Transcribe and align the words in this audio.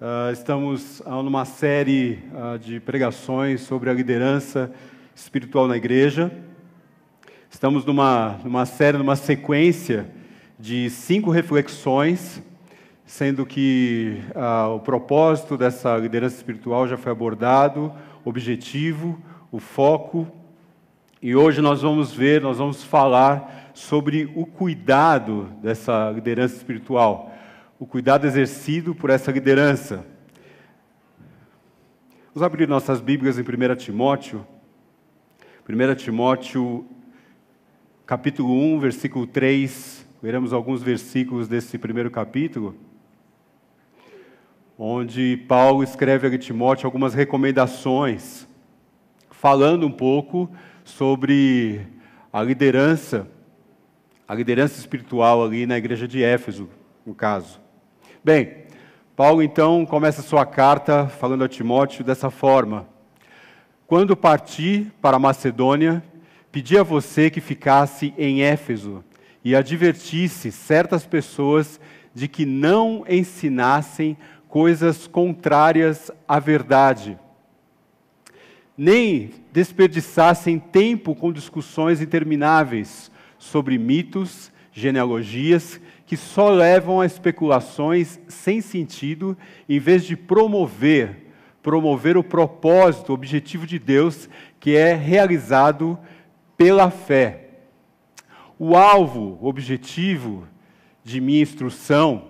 Uh, 0.00 0.30
estamos 0.32 1.02
numa 1.04 1.44
série 1.44 2.22
uh, 2.32 2.56
de 2.56 2.78
pregações 2.78 3.62
sobre 3.62 3.90
a 3.90 3.92
liderança 3.92 4.70
espiritual 5.12 5.66
na 5.66 5.76
igreja. 5.76 6.30
Estamos 7.50 7.84
numa, 7.84 8.38
numa 8.44 8.64
série, 8.64 8.96
numa 8.96 9.16
sequência 9.16 10.08
de 10.56 10.88
cinco 10.88 11.32
reflexões, 11.32 12.40
sendo 13.04 13.44
que 13.44 14.20
o 14.72 14.78
propósito 14.78 15.56
dessa 15.56 15.96
liderança 15.96 16.36
espiritual 16.36 16.86
já 16.86 16.96
foi 16.96 17.10
abordado, 17.10 17.92
objetivo, 18.24 19.20
o 19.50 19.58
foco, 19.58 20.28
e 21.20 21.34
hoje 21.34 21.60
nós 21.60 21.82
vamos 21.82 22.12
ver, 22.12 22.40
nós 22.40 22.58
vamos 22.58 22.84
falar 22.84 23.72
sobre 23.74 24.30
o 24.36 24.46
cuidado 24.46 25.48
dessa 25.60 26.12
liderança 26.12 26.54
espiritual 26.54 27.34
o 27.78 27.86
cuidado 27.86 28.26
exercido 28.26 28.92
por 28.92 29.08
essa 29.08 29.30
liderança. 29.30 30.04
Vamos 32.34 32.42
abrir 32.42 32.66
nossas 32.66 33.00
Bíblias 33.00 33.38
em 33.38 33.42
1 33.42 33.76
Timóteo. 33.76 34.44
1 35.68 35.94
Timóteo, 35.94 36.84
capítulo 38.04 38.52
1, 38.52 38.80
versículo 38.80 39.28
3. 39.28 40.04
Veremos 40.20 40.52
alguns 40.52 40.82
versículos 40.82 41.46
desse 41.46 41.78
primeiro 41.78 42.10
capítulo, 42.10 42.74
onde 44.76 45.36
Paulo 45.46 45.84
escreve 45.84 46.26
a 46.26 46.38
Timóteo 46.38 46.86
algumas 46.86 47.14
recomendações, 47.14 48.48
falando 49.30 49.86
um 49.86 49.92
pouco 49.92 50.50
sobre 50.82 51.86
a 52.32 52.42
liderança, 52.42 53.28
a 54.26 54.34
liderança 54.34 54.80
espiritual 54.80 55.44
ali 55.44 55.64
na 55.64 55.78
igreja 55.78 56.08
de 56.08 56.24
Éfeso, 56.24 56.68
no 57.06 57.14
caso. 57.14 57.67
Bem, 58.24 58.64
Paulo 59.14 59.42
então 59.42 59.86
começa 59.86 60.22
sua 60.22 60.44
carta 60.44 61.06
falando 61.06 61.44
a 61.44 61.48
Timóteo 61.48 62.02
dessa 62.02 62.30
forma: 62.30 62.88
Quando 63.86 64.16
parti 64.16 64.90
para 65.00 65.20
Macedônia, 65.20 66.02
pedi 66.50 66.76
a 66.76 66.82
você 66.82 67.30
que 67.30 67.40
ficasse 67.40 68.12
em 68.18 68.42
Éfeso 68.42 69.04
e 69.44 69.54
advertisse 69.54 70.50
certas 70.50 71.06
pessoas 71.06 71.80
de 72.12 72.26
que 72.26 72.44
não 72.44 73.04
ensinassem 73.08 74.16
coisas 74.48 75.06
contrárias 75.06 76.10
à 76.26 76.40
verdade, 76.40 77.16
nem 78.76 79.30
desperdiçassem 79.52 80.58
tempo 80.58 81.14
com 81.14 81.32
discussões 81.32 82.00
intermináveis 82.00 83.12
sobre 83.38 83.78
mitos, 83.78 84.50
genealogias 84.72 85.80
que 86.08 86.16
só 86.16 86.48
levam 86.48 87.02
a 87.02 87.06
especulações 87.06 88.18
sem 88.26 88.62
sentido, 88.62 89.36
em 89.68 89.78
vez 89.78 90.04
de 90.04 90.16
promover, 90.16 91.26
promover 91.62 92.16
o 92.16 92.24
propósito, 92.24 93.10
o 93.10 93.14
objetivo 93.14 93.66
de 93.66 93.78
Deus, 93.78 94.26
que 94.58 94.74
é 94.74 94.94
realizado 94.94 95.98
pela 96.56 96.90
fé. 96.90 97.50
O 98.58 98.74
alvo, 98.74 99.38
o 99.38 99.46
objetivo 99.46 100.48
de 101.04 101.20
minha 101.20 101.42
instrução, 101.42 102.24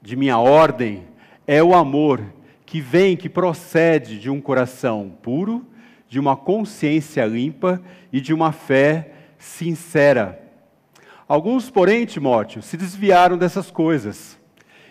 de 0.00 0.16
minha 0.16 0.38
ordem, 0.38 1.04
é 1.46 1.62
o 1.62 1.74
amor 1.74 2.22
que 2.64 2.80
vem, 2.80 3.14
que 3.14 3.28
procede 3.28 4.18
de 4.18 4.30
um 4.30 4.40
coração 4.40 5.12
puro, 5.20 5.66
de 6.08 6.18
uma 6.18 6.34
consciência 6.34 7.26
limpa 7.26 7.78
e 8.10 8.22
de 8.22 8.32
uma 8.32 8.52
fé 8.52 9.12
sincera. 9.38 10.43
Alguns, 11.26 11.70
porém, 11.70 12.04
Timóteo, 12.04 12.62
se 12.62 12.76
desviaram 12.76 13.38
dessas 13.38 13.70
coisas 13.70 14.38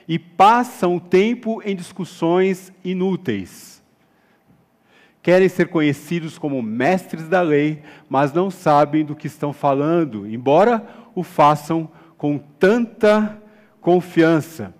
e 0.08 0.18
passam 0.18 0.96
o 0.96 1.00
tempo 1.00 1.62
em 1.64 1.76
discussões 1.76 2.74
inúteis. 2.84 3.84
Querem 5.22 5.48
ser 5.48 5.70
conhecidos 5.70 6.38
como 6.38 6.62
mestres 6.62 7.30
da 7.30 7.42
lei, 7.42 7.82
mas 8.10 8.34
não 8.34 8.50
sabem 8.50 9.06
do 9.06 9.16
que 9.16 9.28
estão 9.28 9.54
falando, 9.54 10.28
embora 10.28 10.86
o 11.16 11.24
façam 11.24 11.90
com 12.18 12.38
tanta 12.38 13.42
confiança. 13.80 14.74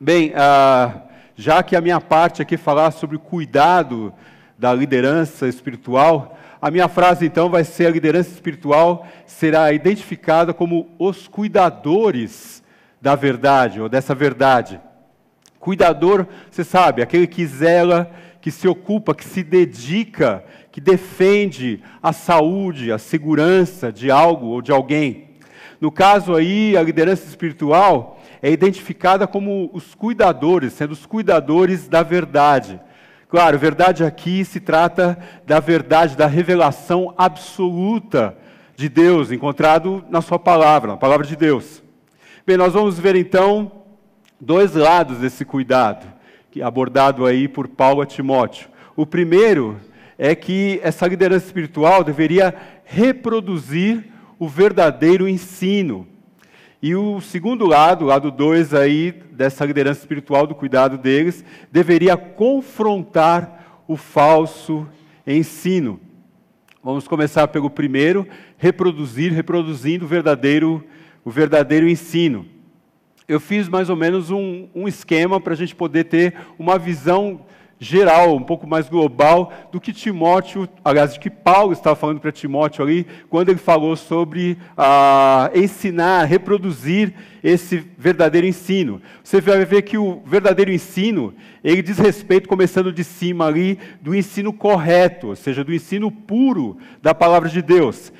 Bem, 0.00 0.32
ah, 0.34 1.02
já 1.36 1.62
que 1.62 1.76
a 1.76 1.80
minha 1.80 2.00
parte 2.00 2.42
aqui 2.42 2.56
é 2.56 2.58
falar 2.58 2.90
sobre 2.90 3.16
o 3.16 3.20
cuidado 3.20 4.12
da 4.58 4.72
liderança 4.72 5.46
espiritual, 5.46 6.38
a 6.62 6.70
minha 6.70 6.86
frase 6.86 7.26
então 7.26 7.50
vai 7.50 7.64
ser: 7.64 7.86
a 7.86 7.90
liderança 7.90 8.30
espiritual 8.30 9.04
será 9.26 9.72
identificada 9.72 10.54
como 10.54 10.88
os 10.96 11.26
cuidadores 11.26 12.62
da 13.00 13.16
verdade, 13.16 13.80
ou 13.80 13.88
dessa 13.88 14.14
verdade. 14.14 14.80
Cuidador, 15.58 16.24
você 16.48 16.62
sabe, 16.62 17.02
aquele 17.02 17.26
que 17.26 17.44
zela, 17.44 18.08
que 18.40 18.52
se 18.52 18.68
ocupa, 18.68 19.12
que 19.12 19.24
se 19.24 19.42
dedica, 19.42 20.44
que 20.70 20.80
defende 20.80 21.82
a 22.00 22.12
saúde, 22.12 22.92
a 22.92 22.98
segurança 22.98 23.92
de 23.92 24.08
algo 24.08 24.46
ou 24.46 24.62
de 24.62 24.70
alguém. 24.70 25.30
No 25.80 25.90
caso 25.90 26.32
aí, 26.32 26.76
a 26.76 26.82
liderança 26.82 27.26
espiritual 27.26 28.20
é 28.40 28.52
identificada 28.52 29.26
como 29.26 29.68
os 29.72 29.96
cuidadores, 29.96 30.74
sendo 30.74 30.92
os 30.92 31.06
cuidadores 31.06 31.88
da 31.88 32.04
verdade. 32.04 32.80
Claro, 33.32 33.58
verdade 33.58 34.04
aqui 34.04 34.44
se 34.44 34.60
trata 34.60 35.18
da 35.46 35.58
verdade, 35.58 36.18
da 36.18 36.26
revelação 36.26 37.14
absoluta 37.16 38.36
de 38.76 38.90
Deus, 38.90 39.32
encontrado 39.32 40.04
na 40.10 40.20
Sua 40.20 40.38
palavra, 40.38 40.90
na 40.90 40.96
palavra 40.98 41.26
de 41.26 41.34
Deus. 41.34 41.82
Bem, 42.46 42.58
nós 42.58 42.74
vamos 42.74 42.98
ver 42.98 43.16
então 43.16 43.72
dois 44.38 44.74
lados 44.74 45.16
desse 45.16 45.46
cuidado, 45.46 46.06
abordado 46.62 47.24
aí 47.24 47.48
por 47.48 47.68
Paulo 47.68 48.02
a 48.02 48.06
Timóteo. 48.06 48.68
O 48.94 49.06
primeiro 49.06 49.80
é 50.18 50.34
que 50.34 50.78
essa 50.82 51.06
liderança 51.06 51.46
espiritual 51.46 52.04
deveria 52.04 52.54
reproduzir 52.84 54.12
o 54.38 54.46
verdadeiro 54.46 55.26
ensino. 55.26 56.06
E 56.82 56.96
o 56.96 57.20
segundo 57.20 57.64
lado, 57.64 58.04
o 58.04 58.08
lado 58.08 58.28
dois 58.28 58.74
aí 58.74 59.12
dessa 59.30 59.64
liderança 59.64 60.00
espiritual, 60.00 60.48
do 60.48 60.54
cuidado 60.54 60.98
deles, 60.98 61.44
deveria 61.70 62.16
confrontar 62.16 63.84
o 63.86 63.96
falso 63.96 64.88
ensino. 65.24 66.00
Vamos 66.82 67.06
começar 67.06 67.46
pelo 67.46 67.70
primeiro, 67.70 68.26
reproduzir, 68.58 69.32
reproduzindo 69.32 70.04
o 70.04 70.08
verdadeiro, 70.08 70.84
o 71.24 71.30
verdadeiro 71.30 71.88
ensino. 71.88 72.44
Eu 73.28 73.38
fiz 73.38 73.68
mais 73.68 73.88
ou 73.88 73.94
menos 73.94 74.32
um, 74.32 74.68
um 74.74 74.88
esquema 74.88 75.40
para 75.40 75.52
a 75.52 75.56
gente 75.56 75.76
poder 75.76 76.04
ter 76.04 76.34
uma 76.58 76.80
visão 76.80 77.46
geral, 77.82 78.36
um 78.36 78.42
pouco 78.42 78.64
mais 78.64 78.88
global 78.88 79.52
do 79.72 79.80
que 79.80 79.92
Timóteo, 79.92 80.68
aliás, 80.84 81.14
do 81.14 81.20
que 81.20 81.28
Paulo 81.28 81.72
estava 81.72 81.96
falando 81.96 82.20
para 82.20 82.30
Timóteo 82.30 82.84
ali, 82.84 83.04
quando 83.28 83.48
ele 83.48 83.58
falou 83.58 83.96
sobre 83.96 84.56
ah, 84.78 85.50
ensinar, 85.52 86.24
reproduzir 86.24 87.12
esse 87.42 87.84
verdadeiro 87.98 88.46
ensino. 88.46 89.02
Você 89.24 89.40
vai 89.40 89.64
ver 89.64 89.82
que 89.82 89.98
o 89.98 90.22
verdadeiro 90.24 90.70
ensino, 90.70 91.34
ele 91.64 91.82
diz 91.82 91.98
respeito, 91.98 92.48
começando 92.48 92.92
de 92.92 93.02
cima 93.02 93.48
ali, 93.48 93.76
do 94.00 94.14
ensino 94.14 94.52
correto, 94.52 95.28
ou 95.28 95.36
seja, 95.36 95.64
do 95.64 95.74
ensino 95.74 96.08
puro 96.08 96.78
da 97.02 97.12
palavra 97.12 97.48
de 97.48 97.60
Deus 97.60 98.12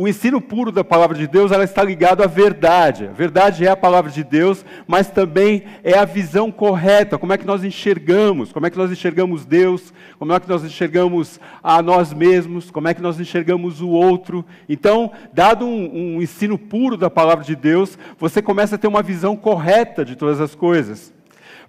o 0.00 0.06
ensino 0.06 0.40
puro 0.40 0.70
da 0.70 0.84
palavra 0.84 1.18
de 1.18 1.26
Deus, 1.26 1.50
ela 1.50 1.64
está 1.64 1.82
ligado 1.82 2.22
à 2.22 2.26
verdade. 2.28 3.08
A 3.08 3.12
verdade 3.12 3.66
é 3.66 3.68
a 3.68 3.76
palavra 3.76 4.12
de 4.12 4.22
Deus, 4.22 4.64
mas 4.86 5.10
também 5.10 5.64
é 5.82 5.98
a 5.98 6.04
visão 6.04 6.52
correta, 6.52 7.18
como 7.18 7.32
é 7.32 7.36
que 7.36 7.44
nós 7.44 7.64
enxergamos, 7.64 8.52
como 8.52 8.64
é 8.64 8.70
que 8.70 8.78
nós 8.78 8.92
enxergamos 8.92 9.44
Deus, 9.44 9.92
como 10.16 10.32
é 10.32 10.38
que 10.38 10.48
nós 10.48 10.62
enxergamos 10.62 11.40
a 11.60 11.82
nós 11.82 12.14
mesmos, 12.14 12.70
como 12.70 12.86
é 12.86 12.94
que 12.94 13.02
nós 13.02 13.18
enxergamos 13.18 13.80
o 13.80 13.88
outro. 13.88 14.44
Então, 14.68 15.10
dado 15.32 15.66
um, 15.66 16.14
um 16.14 16.22
ensino 16.22 16.56
puro 16.56 16.96
da 16.96 17.10
palavra 17.10 17.44
de 17.44 17.56
Deus, 17.56 17.98
você 18.20 18.40
começa 18.40 18.76
a 18.76 18.78
ter 18.78 18.86
uma 18.86 19.02
visão 19.02 19.34
correta 19.34 20.04
de 20.04 20.14
todas 20.14 20.40
as 20.40 20.54
coisas. 20.54 21.12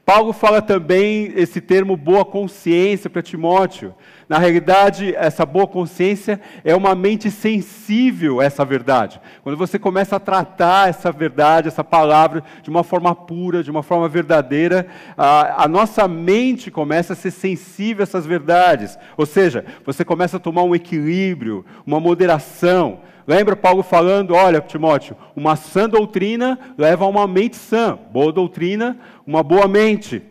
Paulo 0.09 0.33
fala 0.33 0.59
também 0.59 1.31
esse 1.35 1.61
termo 1.61 1.95
boa 1.95 2.25
consciência 2.25 3.07
para 3.11 3.21
Timóteo. 3.21 3.93
Na 4.27 4.39
realidade, 4.39 5.13
essa 5.15 5.45
boa 5.45 5.67
consciência 5.67 6.41
é 6.63 6.75
uma 6.75 6.95
mente 6.95 7.29
sensível 7.29 8.39
a 8.39 8.43
essa 8.43 8.65
verdade. 8.65 9.21
Quando 9.43 9.55
você 9.55 9.77
começa 9.77 10.15
a 10.15 10.19
tratar 10.19 10.89
essa 10.89 11.11
verdade, 11.11 11.67
essa 11.67 11.83
palavra, 11.83 12.43
de 12.63 12.71
uma 12.71 12.83
forma 12.83 13.13
pura, 13.13 13.61
de 13.61 13.69
uma 13.69 13.83
forma 13.83 14.09
verdadeira, 14.09 14.87
a, 15.15 15.65
a 15.65 15.67
nossa 15.67 16.07
mente 16.07 16.71
começa 16.71 17.13
a 17.13 17.15
ser 17.15 17.29
sensível 17.29 18.01
a 18.01 18.05
essas 18.05 18.25
verdades. 18.25 18.97
Ou 19.15 19.27
seja, 19.27 19.63
você 19.85 20.03
começa 20.03 20.37
a 20.37 20.39
tomar 20.39 20.63
um 20.63 20.73
equilíbrio, 20.73 21.63
uma 21.85 21.99
moderação. 21.99 23.01
Lembra 23.29 23.55
Paulo 23.55 23.83
falando: 23.83 24.33
olha, 24.33 24.59
Timóteo, 24.59 25.15
uma 25.35 25.55
sã 25.55 25.87
doutrina 25.87 26.57
leva 26.75 27.05
a 27.05 27.07
uma 27.07 27.27
mente 27.27 27.57
sã, 27.57 27.95
boa 28.11 28.33
doutrina, 28.33 28.97
uma 29.23 29.43
boa 29.43 29.67
mente. 29.67 30.23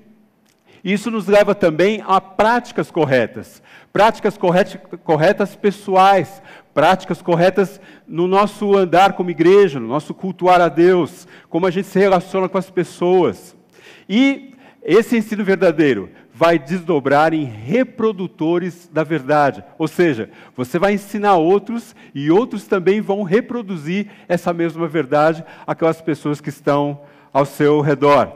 Isso 0.82 1.08
nos 1.08 1.28
leva 1.28 1.54
também 1.54 2.02
a 2.04 2.20
práticas 2.20 2.90
corretas, 2.90 3.62
práticas 3.92 4.36
corretas 5.04 5.54
pessoais, 5.54 6.42
práticas 6.74 7.22
corretas 7.22 7.80
no 8.04 8.26
nosso 8.26 8.76
andar 8.76 9.12
como 9.12 9.30
igreja, 9.30 9.78
no 9.78 9.86
nosso 9.86 10.12
cultuar 10.12 10.60
a 10.60 10.68
Deus, 10.68 11.28
como 11.48 11.66
a 11.66 11.70
gente 11.70 11.86
se 11.86 12.00
relaciona 12.00 12.48
com 12.48 12.58
as 12.58 12.68
pessoas. 12.68 13.54
E 14.08 14.54
esse 14.82 15.16
ensino 15.16 15.44
verdadeiro 15.44 16.10
vai 16.38 16.56
desdobrar 16.56 17.34
em 17.34 17.42
reprodutores 17.42 18.88
da 18.92 19.02
verdade. 19.02 19.64
Ou 19.76 19.88
seja, 19.88 20.30
você 20.56 20.78
vai 20.78 20.92
ensinar 20.92 21.34
outros 21.34 21.96
e 22.14 22.30
outros 22.30 22.64
também 22.64 23.00
vão 23.00 23.24
reproduzir 23.24 24.06
essa 24.28 24.52
mesma 24.52 24.86
verdade 24.86 25.44
aquelas 25.66 26.00
pessoas 26.00 26.40
que 26.40 26.48
estão 26.48 27.00
ao 27.32 27.44
seu 27.44 27.80
redor. 27.80 28.32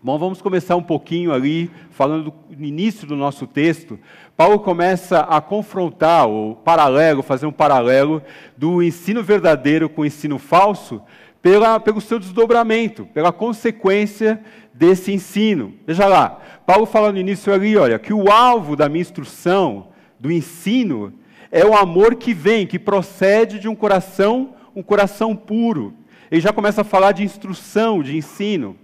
Bom, 0.00 0.16
vamos 0.18 0.40
começar 0.40 0.76
um 0.76 0.82
pouquinho 0.82 1.32
ali, 1.32 1.68
falando 1.90 2.32
do 2.48 2.64
início 2.64 3.08
do 3.08 3.16
nosso 3.16 3.44
texto. 3.44 3.98
Paulo 4.36 4.60
começa 4.60 5.18
a 5.18 5.40
confrontar 5.40 6.28
o 6.28 6.54
paralelo, 6.54 7.24
fazer 7.24 7.46
um 7.46 7.52
paralelo 7.52 8.22
do 8.56 8.80
ensino 8.80 9.20
verdadeiro 9.20 9.88
com 9.88 10.02
o 10.02 10.06
ensino 10.06 10.38
falso, 10.38 11.02
pela, 11.46 11.78
pelo 11.78 12.00
seu 12.00 12.18
desdobramento, 12.18 13.06
pela 13.14 13.30
consequência 13.30 14.42
desse 14.74 15.12
ensino. 15.12 15.74
Veja 15.86 16.04
lá, 16.06 16.40
Paulo 16.66 16.86
fala 16.86 17.12
no 17.12 17.18
início 17.18 17.54
ali, 17.54 17.76
olha, 17.76 18.00
que 18.00 18.12
o 18.12 18.28
alvo 18.32 18.74
da 18.74 18.88
minha 18.88 19.00
instrução, 19.00 19.86
do 20.18 20.32
ensino, 20.32 21.12
é 21.52 21.64
o 21.64 21.76
amor 21.76 22.16
que 22.16 22.34
vem, 22.34 22.66
que 22.66 22.80
procede 22.80 23.60
de 23.60 23.68
um 23.68 23.76
coração, 23.76 24.56
um 24.74 24.82
coração 24.82 25.36
puro. 25.36 25.94
Ele 26.32 26.40
já 26.40 26.52
começa 26.52 26.80
a 26.80 26.84
falar 26.84 27.12
de 27.12 27.22
instrução, 27.22 28.02
de 28.02 28.16
ensino. 28.16 28.76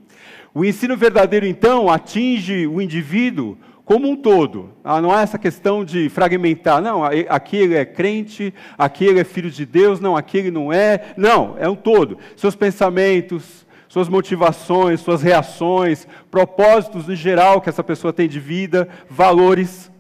O 0.55 0.65
ensino 0.65 0.97
verdadeiro, 0.97 1.45
então, 1.45 1.91
atinge 1.91 2.69
o 2.69 2.81
indivíduo 2.81 3.59
como 3.93 4.09
um 4.09 4.17
todo. 4.17 4.71
Ah, 4.83 5.03
não 5.03 5.15
é 5.15 5.23
essa 5.23 5.39
questão 5.39 5.85
de 5.85 6.09
fragmentar, 6.09 6.81
não, 6.81 7.05
aqui 7.05 7.59
ele 7.59 7.75
é 7.75 7.85
crente, 7.85 8.55
aqui 8.79 9.05
ele 9.05 9.21
é 9.21 9.25
filho 9.25 9.51
de 9.51 9.67
Deus, 9.67 10.01
não, 10.01 10.17
aqui 10.17 10.39
ele 10.39 10.51
não 10.51 10.73
é. 10.73 11.13
Não, 11.15 11.57
é 11.59 11.69
um 11.69 11.77
todo. 11.77 12.17
Seus 12.35 12.57
pensamentos, 12.57 13.67
suas 13.91 14.09
motivações, 14.09 15.03
suas 15.03 15.21
reações, 15.21 16.09
propósitos 16.31 17.07
em 17.07 17.15
geral 17.15 17.61
que 17.61 17.69
essa 17.69 17.85
pessoa 17.85 18.15
tem 18.15 18.27
de 18.27 18.41
vida, 18.41 18.89
valores. 19.11 19.93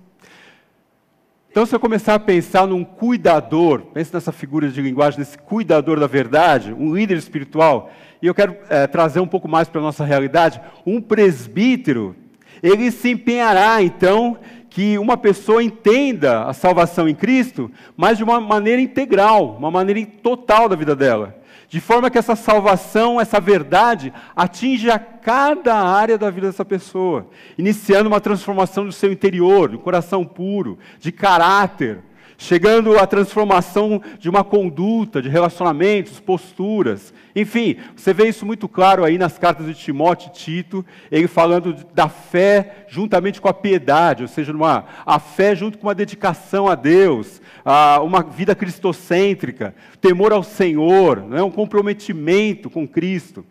Então, 1.50 1.66
se 1.66 1.74
eu 1.74 1.80
começar 1.80 2.14
a 2.14 2.18
pensar 2.18 2.66
num 2.66 2.82
cuidador, 2.82 3.82
pense 3.92 4.14
nessa 4.14 4.32
figura 4.32 4.70
de 4.70 4.80
linguagem, 4.80 5.18
desse 5.18 5.36
cuidador 5.36 6.00
da 6.00 6.06
verdade, 6.06 6.72
um 6.72 6.94
líder 6.94 7.18
espiritual, 7.18 7.92
e 8.22 8.26
eu 8.26 8.34
quero 8.34 8.56
é, 8.70 8.86
trazer 8.86 9.20
um 9.20 9.26
pouco 9.26 9.48
mais 9.48 9.68
para 9.68 9.82
a 9.82 9.84
nossa 9.84 10.02
realidade, 10.02 10.62
um 10.86 10.98
presbítero, 10.98 12.16
ele 12.62 12.90
se 12.90 13.10
empenhará, 13.10 13.82
então, 13.82 14.38
que 14.70 14.96
uma 14.98 15.16
pessoa 15.16 15.62
entenda 15.62 16.44
a 16.44 16.52
salvação 16.52 17.08
em 17.08 17.14
Cristo, 17.14 17.70
mas 17.96 18.16
de 18.16 18.24
uma 18.24 18.40
maneira 18.40 18.80
integral, 18.80 19.56
uma 19.58 19.70
maneira 19.70 20.06
total 20.22 20.68
da 20.68 20.76
vida 20.76 20.96
dela. 20.96 21.36
De 21.68 21.80
forma 21.80 22.10
que 22.10 22.18
essa 22.18 22.36
salvação, 22.36 23.20
essa 23.20 23.40
verdade, 23.40 24.12
atinja 24.36 24.98
cada 24.98 25.74
área 25.74 26.18
da 26.18 26.30
vida 26.30 26.46
dessa 26.46 26.64
pessoa, 26.64 27.28
iniciando 27.56 28.08
uma 28.08 28.20
transformação 28.20 28.84
do 28.84 28.92
seu 28.92 29.10
interior, 29.10 29.74
um 29.74 29.78
coração 29.78 30.24
puro, 30.24 30.78
de 30.98 31.10
caráter, 31.10 32.00
chegando 32.42 32.98
à 32.98 33.06
transformação 33.06 34.02
de 34.18 34.28
uma 34.28 34.42
conduta, 34.42 35.22
de 35.22 35.28
relacionamentos, 35.28 36.18
posturas. 36.18 37.14
Enfim, 37.36 37.76
você 37.94 38.12
vê 38.12 38.28
isso 38.28 38.44
muito 38.44 38.68
claro 38.68 39.04
aí 39.04 39.16
nas 39.16 39.38
cartas 39.38 39.64
de 39.66 39.74
Timóteo 39.74 40.28
e 40.28 40.32
Tito, 40.32 40.84
ele 41.10 41.28
falando 41.28 41.72
da 41.94 42.08
fé 42.08 42.84
juntamente 42.88 43.40
com 43.40 43.46
a 43.48 43.54
piedade, 43.54 44.22
ou 44.22 44.28
seja, 44.28 44.52
uma, 44.52 44.84
a 45.06 45.20
fé 45.20 45.54
junto 45.54 45.78
com 45.78 45.86
uma 45.86 45.94
dedicação 45.94 46.66
a 46.66 46.74
Deus, 46.74 47.40
a 47.64 48.00
uma 48.02 48.24
vida 48.24 48.56
cristocêntrica, 48.56 49.72
temor 50.00 50.32
ao 50.32 50.42
Senhor, 50.42 51.22
né, 51.22 51.40
um 51.44 51.50
comprometimento 51.50 52.68
com 52.68 52.88
Cristo. 52.88 53.46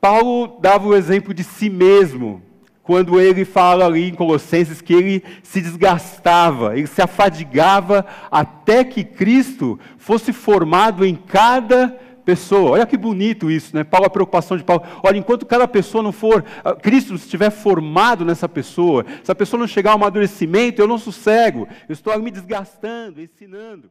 Paulo 0.00 0.58
dava 0.58 0.88
o 0.88 0.96
exemplo 0.96 1.34
de 1.34 1.44
si 1.44 1.68
mesmo, 1.68 2.42
quando 2.88 3.20
ele 3.20 3.44
fala 3.44 3.84
ali 3.84 4.08
em 4.08 4.14
Colossenses 4.14 4.80
que 4.80 4.94
ele 4.94 5.22
se 5.42 5.60
desgastava, 5.60 6.74
ele 6.74 6.86
se 6.86 7.02
afadigava 7.02 8.06
até 8.30 8.82
que 8.82 9.04
Cristo 9.04 9.78
fosse 9.98 10.32
formado 10.32 11.04
em 11.04 11.14
cada 11.14 11.88
pessoa. 12.24 12.70
Olha 12.70 12.86
que 12.86 12.96
bonito 12.96 13.50
isso, 13.50 13.76
né? 13.76 13.84
Paulo, 13.84 14.06
a 14.06 14.10
preocupação 14.10 14.56
de 14.56 14.64
Paulo. 14.64 14.84
Olha, 15.02 15.18
enquanto 15.18 15.44
cada 15.44 15.68
pessoa 15.68 16.02
não 16.02 16.12
for, 16.12 16.42
ah, 16.64 16.74
Cristo 16.74 17.14
estiver 17.14 17.50
formado 17.50 18.24
nessa 18.24 18.48
pessoa, 18.48 19.04
se 19.22 19.30
a 19.30 19.34
pessoa 19.34 19.60
não 19.60 19.66
chegar 19.66 19.90
ao 19.90 19.96
amadurecimento, 19.96 20.80
eu 20.80 20.88
não 20.88 20.96
sossego, 20.96 21.68
eu 21.86 21.92
estou 21.92 22.18
me 22.18 22.30
desgastando, 22.30 23.20
ensinando. 23.20 23.90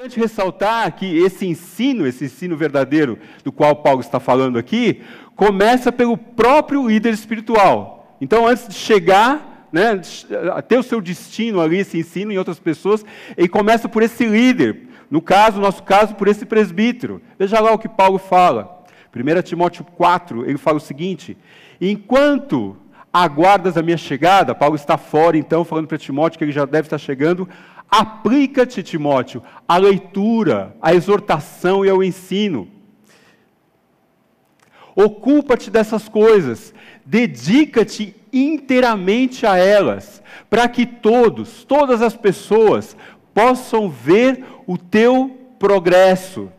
Importante 0.00 0.20
ressaltar 0.20 0.94
que 0.94 1.18
esse 1.18 1.44
ensino, 1.44 2.06
esse 2.06 2.26
ensino 2.26 2.56
verdadeiro 2.56 3.18
do 3.42 3.50
qual 3.50 3.74
Paulo 3.74 4.00
está 4.00 4.20
falando 4.20 4.56
aqui, 4.56 5.02
começa 5.34 5.90
pelo 5.90 6.16
próprio 6.16 6.86
líder 6.86 7.12
espiritual. 7.12 8.16
Então, 8.20 8.46
antes 8.46 8.68
de 8.68 8.74
chegar, 8.74 9.66
né, 9.72 10.00
a 10.54 10.62
ter 10.62 10.78
o 10.78 10.84
seu 10.84 11.00
destino 11.00 11.60
ali, 11.60 11.78
esse 11.78 11.98
ensino 11.98 12.30
em 12.30 12.38
outras 12.38 12.60
pessoas, 12.60 13.04
ele 13.36 13.48
começa 13.48 13.88
por 13.88 14.04
esse 14.04 14.24
líder. 14.24 14.86
No 15.10 15.20
caso, 15.20 15.56
no 15.56 15.64
nosso 15.64 15.82
caso, 15.82 16.14
por 16.14 16.28
esse 16.28 16.46
presbítero. 16.46 17.20
Veja 17.36 17.58
lá 17.58 17.72
o 17.72 17.78
que 17.78 17.88
Paulo 17.88 18.18
fala. 18.18 18.84
1 19.12 19.42
Timóteo 19.42 19.84
4, 19.84 20.48
ele 20.48 20.58
fala 20.58 20.76
o 20.76 20.80
seguinte: 20.80 21.36
Enquanto 21.80 22.76
aguardas 23.12 23.76
a 23.76 23.82
minha 23.82 23.96
chegada, 23.96 24.54
Paulo 24.54 24.76
está 24.76 24.96
fora, 24.96 25.36
então, 25.36 25.64
falando 25.64 25.88
para 25.88 25.98
Timóteo 25.98 26.38
que 26.38 26.44
ele 26.44 26.52
já 26.52 26.64
deve 26.64 26.86
estar 26.86 26.98
chegando, 26.98 27.48
Aplica-te, 27.90 28.82
Timóteo, 28.82 29.42
à 29.66 29.78
leitura, 29.78 30.76
à 30.80 30.94
exortação 30.94 31.84
e 31.84 31.88
ao 31.88 32.04
ensino. 32.04 32.68
Ocupa-te 34.94 35.70
dessas 35.70 36.08
coisas, 36.08 36.74
dedica-te 37.04 38.14
inteiramente 38.32 39.46
a 39.46 39.56
elas, 39.56 40.22
para 40.50 40.68
que 40.68 40.84
todos, 40.84 41.64
todas 41.64 42.02
as 42.02 42.16
pessoas, 42.16 42.96
possam 43.32 43.88
ver 43.88 44.44
o 44.66 44.76
teu 44.76 45.38
progresso. 45.58 46.50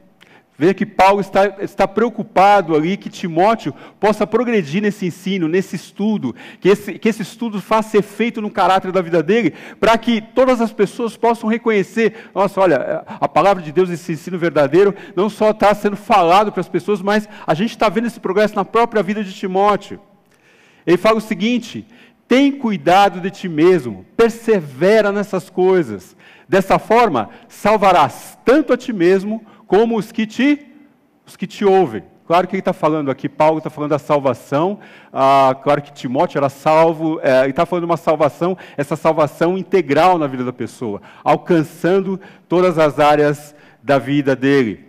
Veja 0.60 0.74
que 0.74 0.86
Paulo 0.86 1.22
está, 1.22 1.56
está 1.62 1.88
preocupado 1.88 2.76
ali 2.76 2.98
que 2.98 3.10
Timóteo 3.10 3.74
possa 3.98 4.28
progredir 4.28 4.82
nesse 4.82 5.06
ensino, 5.06 5.48
nesse 5.48 5.78
estudo, 5.78 6.36
que 6.60 6.68
esse, 6.68 7.00
que 7.00 7.08
esse 7.08 7.22
estudo 7.22 7.62
faça 7.62 7.98
efeito 7.98 8.42
no 8.42 8.52
caráter 8.52 8.92
da 8.92 9.02
vida 9.02 9.24
dele, 9.24 9.54
para 9.80 9.98
que 9.98 10.20
todas 10.20 10.60
as 10.60 10.74
pessoas 10.74 11.16
possam 11.16 11.50
reconhecer: 11.50 12.30
nossa, 12.36 12.60
olha, 12.60 13.06
a 13.08 13.26
palavra 13.26 13.64
de 13.64 13.72
Deus, 13.72 13.90
esse 13.90 14.12
ensino 14.12 14.38
verdadeiro, 14.38 14.94
não 15.16 15.30
só 15.30 15.52
está 15.52 15.74
sendo 15.74 15.96
falado 15.96 16.52
para 16.52 16.60
as 16.60 16.68
pessoas, 16.68 17.02
mas 17.02 17.30
a 17.48 17.54
gente 17.54 17.70
está 17.70 17.88
vendo 17.88 18.08
esse 18.08 18.20
progresso 18.20 18.54
na 18.54 18.66
própria 18.66 19.02
vida 19.02 19.24
de 19.24 19.34
Timóteo. 19.34 20.02
Ele 20.86 20.98
fala 20.98 21.20
o 21.20 21.22
seguinte: 21.22 21.88
tem 22.28 22.52
cuidado 22.52 23.22
de 23.22 23.32
ti 23.32 23.48
mesmo, 23.48 24.06
persevera 24.18 25.10
nessas 25.10 25.50
coisas. 25.50 26.18
Dessa 26.50 26.78
forma, 26.78 27.30
salvarás 27.48 28.38
tanto 28.44 28.74
a 28.74 28.78
ti 28.78 28.92
mesmo, 28.92 29.42
como 29.70 30.00
os 30.00 30.12
que 30.12 30.26
te, 30.26 30.66
os 31.28 31.38
que 31.38 31.46
te 31.46 31.64
ouvem. 31.64 32.02
Claro 32.26 32.48
que 32.48 32.56
ele 32.56 32.62
está 32.62 32.74
falando 32.74 33.12
aqui, 33.12 33.30
Paulo 33.30 33.60
está 33.60 33.70
falando 33.70 33.92
da 33.92 34.00
salvação, 34.00 34.80
ah, 35.14 35.56
claro 35.64 35.80
que 35.80 35.94
Timóteo 35.94 36.40
era 36.40 36.50
salvo, 36.50 37.20
é, 37.22 37.42
ele 37.42 37.52
está 37.52 37.68
falando 37.68 37.84
de 37.84 37.92
uma 37.92 37.98
salvação, 37.98 38.58
essa 38.76 38.96
salvação 38.96 39.56
integral 39.56 40.18
na 40.18 40.26
vida 40.26 40.44
da 40.44 40.52
pessoa, 40.52 41.04
alcançando 41.24 42.20
todas 42.48 42.80
as 42.80 43.00
áreas 43.00 43.56
da 43.82 44.00
vida 44.00 44.36
dele. 44.36 44.86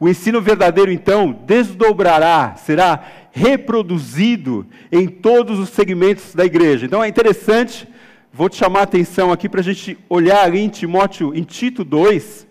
O 0.00 0.08
ensino 0.08 0.40
verdadeiro, 0.40 0.90
então, 0.90 1.30
desdobrará, 1.46 2.56
será 2.56 3.04
reproduzido 3.30 4.66
em 4.90 5.06
todos 5.06 5.60
os 5.60 5.68
segmentos 5.68 6.34
da 6.34 6.44
igreja. 6.44 6.84
Então 6.84 7.02
é 7.02 7.06
interessante, 7.06 7.86
vou 8.32 8.48
te 8.48 8.56
chamar 8.56 8.80
a 8.80 8.84
atenção 8.84 9.30
aqui 9.30 9.48
para 9.48 9.60
a 9.60 9.64
gente 9.64 9.96
olhar 10.08 10.42
ali 10.42 10.58
em 10.58 10.68
Timóteo, 10.68 11.32
em 11.32 11.44
Tito 11.44 11.84
2, 11.84 12.45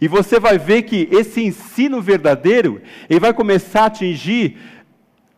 e 0.00 0.08
você 0.08 0.38
vai 0.38 0.58
ver 0.58 0.82
que 0.82 1.08
esse 1.10 1.42
ensino 1.42 2.00
verdadeiro, 2.02 2.80
ele 3.08 3.20
vai 3.20 3.32
começar 3.32 3.82
a 3.82 3.86
atingir 3.86 4.56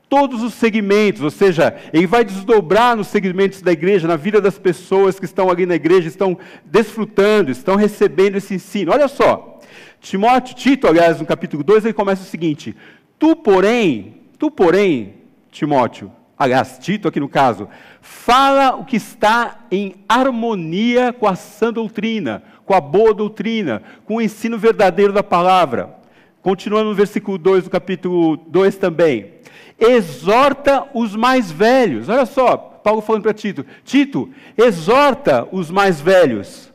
todos 0.08 0.42
os 0.42 0.52
segmentos, 0.52 1.22
ou 1.22 1.30
seja, 1.30 1.74
ele 1.92 2.06
vai 2.06 2.22
desdobrar 2.22 2.94
nos 2.94 3.06
segmentos 3.06 3.62
da 3.62 3.72
igreja, 3.72 4.06
na 4.06 4.16
vida 4.16 4.42
das 4.42 4.58
pessoas 4.58 5.18
que 5.18 5.24
estão 5.24 5.48
ali 5.48 5.64
na 5.64 5.74
igreja, 5.74 6.06
estão 6.06 6.36
desfrutando, 6.66 7.50
estão 7.50 7.76
recebendo 7.76 8.36
esse 8.36 8.54
ensino. 8.54 8.92
Olha 8.92 9.08
só, 9.08 9.58
Timóteo, 10.02 10.54
Tito, 10.54 10.86
aliás, 10.86 11.18
no 11.18 11.24
capítulo 11.24 11.64
2, 11.64 11.86
ele 11.86 11.94
começa 11.94 12.22
o 12.22 12.26
seguinte: 12.26 12.76
Tu, 13.18 13.34
porém, 13.36 14.16
tu, 14.38 14.50
porém, 14.50 15.14
Timóteo, 15.50 16.12
aliás, 16.42 16.78
Tito 16.78 17.08
aqui 17.08 17.20
no 17.20 17.28
caso, 17.28 17.68
fala 18.00 18.74
o 18.74 18.84
que 18.84 18.96
está 18.96 19.60
em 19.70 19.94
harmonia 20.08 21.12
com 21.12 21.26
a 21.26 21.36
sã 21.36 21.72
doutrina, 21.72 22.42
com 22.64 22.74
a 22.74 22.80
boa 22.80 23.14
doutrina, 23.14 23.82
com 24.04 24.16
o 24.16 24.22
ensino 24.22 24.58
verdadeiro 24.58 25.12
da 25.12 25.22
palavra. 25.22 25.96
Continuando 26.40 26.90
no 26.90 26.94
versículo 26.94 27.38
2 27.38 27.64
do 27.64 27.70
capítulo 27.70 28.36
2 28.36 28.76
também. 28.76 29.34
Exorta 29.78 30.86
os 30.92 31.14
mais 31.14 31.50
velhos. 31.50 32.08
Olha 32.08 32.26
só, 32.26 32.56
Paulo 32.56 33.00
falando 33.00 33.22
para 33.22 33.32
Tito: 33.32 33.64
Tito, 33.84 34.28
exorta 34.56 35.46
os 35.52 35.70
mais 35.70 36.00
velhos, 36.00 36.72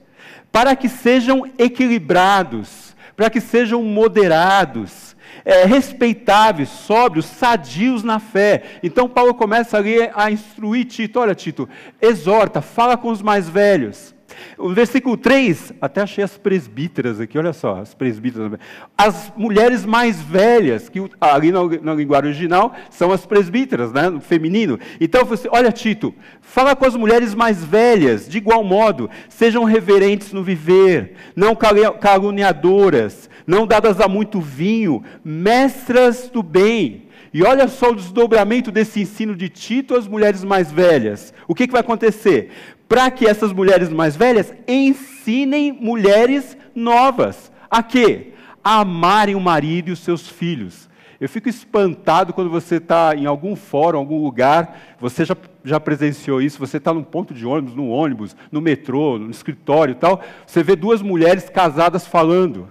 para 0.52 0.76
que 0.76 0.88
sejam 0.88 1.44
equilibrados, 1.58 2.96
para 3.16 3.30
que 3.30 3.42
sejam 3.42 3.84
moderados, 3.84 5.07
é, 5.48 5.64
respeitáveis, 5.64 6.68
sóbrios, 6.68 7.26
sadios 7.26 8.04
na 8.04 8.20
fé. 8.20 8.64
Então 8.84 9.08
Paulo 9.08 9.34
começa 9.34 9.78
ali 9.78 10.10
a 10.14 10.30
instruir 10.30 10.86
Tito: 10.86 11.22
olha, 11.22 11.34
Tito, 11.34 11.70
exorta, 12.02 12.62
fala 12.62 12.98
com 12.98 13.10
os 13.10 13.22
mais 13.22 13.48
velhos. 13.48 14.14
O 14.58 14.70
versículo 14.70 15.18
3, 15.18 15.74
até 15.82 16.02
achei 16.02 16.24
as 16.24 16.38
presbíteras 16.38 17.20
aqui, 17.20 17.38
olha 17.38 17.54
só, 17.54 17.80
as 17.80 17.94
presbíteras. 17.94 18.60
As 18.98 19.32
mulheres 19.36 19.86
mais 19.86 20.22
velhas, 20.22 20.90
que 20.90 21.00
ali 21.20 21.52
na, 21.52 21.94
linguagem 21.94 22.30
original 22.30 22.76
são 22.90 23.12
as 23.12 23.26
presbíteras, 23.26 23.92
né, 23.92 24.10
no 24.10 24.20
feminino. 24.20 24.78
Então, 25.00 25.26
você, 25.26 25.48
olha, 25.52 25.72
Tito, 25.72 26.14
fala 26.42 26.76
com 26.76 26.86
as 26.86 26.96
mulheres 26.96 27.34
mais 27.34 27.64
velhas, 27.64 28.28
de 28.28 28.38
igual 28.38 28.64
modo, 28.64 29.10
sejam 29.30 29.64
reverentes 29.64 30.34
no 30.34 30.44
viver, 30.44 31.16
não 31.36 31.56
caluniadoras, 31.56 33.30
não 33.48 33.66
dadas 33.66 34.00
a 34.00 34.08
muito 34.08 34.40
vinho, 34.40 35.02
mestras 35.24 36.30
do 36.30 36.44
bem. 36.44 37.08
E 37.34 37.44
olha 37.44 37.68
só 37.68 37.92
o 37.92 37.96
desdobramento 37.96 38.72
desse 38.72 39.02
ensino 39.02 39.36
de 39.36 39.50
Tito 39.50 39.96
às 39.96 40.08
mulheres 40.08 40.44
mais 40.44 40.72
velhas. 40.72 41.34
O 41.48 41.56
que, 41.56 41.66
que 41.66 41.74
vai 41.74 41.82
acontecer? 41.82 42.52
para 42.88 43.12
que 43.12 43.28
essas 43.28 43.52
mulheres 43.52 43.90
mais 43.90 44.16
velhas 44.16 44.54
ensinem 44.68 45.72
mulheres 45.72 46.58
novas 46.74 47.52
a 47.70 47.84
quê? 47.84 48.34
A 48.64 48.80
amarem 48.80 49.36
o 49.36 49.40
marido 49.40 49.90
e 49.90 49.92
os 49.92 50.00
seus 50.00 50.28
filhos. 50.28 50.88
Eu 51.20 51.28
fico 51.28 51.50
espantado 51.50 52.32
quando 52.32 52.50
você 52.50 52.76
está 52.76 53.16
em 53.16 53.26
algum 53.26 53.56
fórum, 53.56 53.98
algum 53.98 54.24
lugar, 54.24 54.96
você 55.00 55.26
já, 55.26 55.36
já 55.66 55.80
presenciou 55.80 56.42
isso, 56.42 56.60
você 56.60 56.78
está 56.78 56.94
num 56.94 57.04
ponto 57.04 57.34
de 57.34 57.46
ônibus, 57.46 57.76
no 57.76 57.90
ônibus, 57.90 58.36
no 58.52 58.62
metrô, 58.62 59.18
no 59.18 59.32
escritório 59.32 59.94
e 59.94 59.96
tal, 59.96 60.22
você 60.46 60.62
vê 60.62 60.76
duas 60.76 61.02
mulheres 61.02 61.50
casadas 61.50 62.06
falando. 62.06 62.70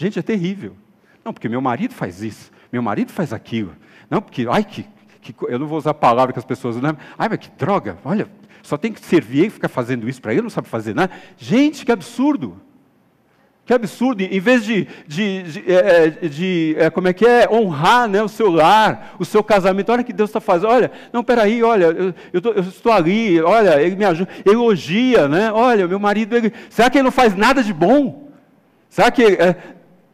Gente, 0.00 0.18
é 0.18 0.22
terrível. 0.22 0.74
Não, 1.22 1.30
porque 1.30 1.46
meu 1.46 1.60
marido 1.60 1.92
faz 1.92 2.22
isso, 2.22 2.50
meu 2.72 2.80
marido 2.80 3.12
faz 3.12 3.34
aquilo. 3.34 3.76
Não, 4.08 4.22
porque, 4.22 4.46
ai, 4.50 4.64
que, 4.64 4.86
que 5.20 5.34
eu 5.46 5.58
não 5.58 5.66
vou 5.66 5.76
usar 5.76 5.90
a 5.90 5.94
palavra 5.94 6.32
que 6.32 6.38
as 6.38 6.44
pessoas 6.44 6.76
não. 6.76 6.96
Ai, 7.18 7.28
mas 7.28 7.38
que 7.38 7.50
droga, 7.50 7.98
olha, 8.02 8.26
só 8.62 8.78
tem 8.78 8.94
que 8.94 9.00
servir 9.04 9.48
e 9.48 9.50
ficar 9.50 9.68
fazendo 9.68 10.08
isso 10.08 10.22
para 10.22 10.32
ele, 10.32 10.40
não 10.40 10.48
sabe 10.48 10.68
fazer 10.68 10.94
nada. 10.94 11.12
Gente, 11.36 11.84
que 11.84 11.92
absurdo! 11.92 12.58
Que 13.66 13.74
absurdo, 13.74 14.22
em 14.22 14.40
vez 14.40 14.64
de, 14.64 14.88
de, 15.06 15.42
de, 15.42 15.70
é, 15.70 16.06
é, 16.06 16.28
de 16.28 16.74
é, 16.78 16.88
como 16.88 17.06
é 17.06 17.12
que 17.12 17.26
é, 17.26 17.46
honrar 17.50 18.08
né, 18.08 18.22
o 18.22 18.28
seu 18.28 18.50
lar, 18.50 19.16
o 19.18 19.24
seu 19.26 19.44
casamento, 19.44 19.92
olha 19.92 20.02
que 20.02 20.14
Deus 20.14 20.30
está 20.30 20.40
fazendo, 20.40 20.70
olha, 20.70 20.90
não, 21.12 21.22
peraí, 21.22 21.62
olha, 21.62 21.84
eu, 21.84 22.14
eu, 22.32 22.40
tô, 22.40 22.52
eu, 22.52 22.62
estou 22.62 22.90
ali, 22.90 23.38
olha, 23.42 23.82
ele 23.82 23.96
me 23.96 24.04
ajuda, 24.06 24.30
elogia, 24.46 25.28
né, 25.28 25.52
olha, 25.52 25.86
meu 25.86 26.00
marido, 26.00 26.34
ele, 26.34 26.54
será 26.70 26.88
que 26.88 26.96
ele 26.96 27.04
não 27.04 27.12
faz 27.12 27.36
nada 27.36 27.62
de 27.62 27.72
bom? 27.72 28.30
Será 28.88 29.08
que, 29.10 29.22
é, 29.22 29.56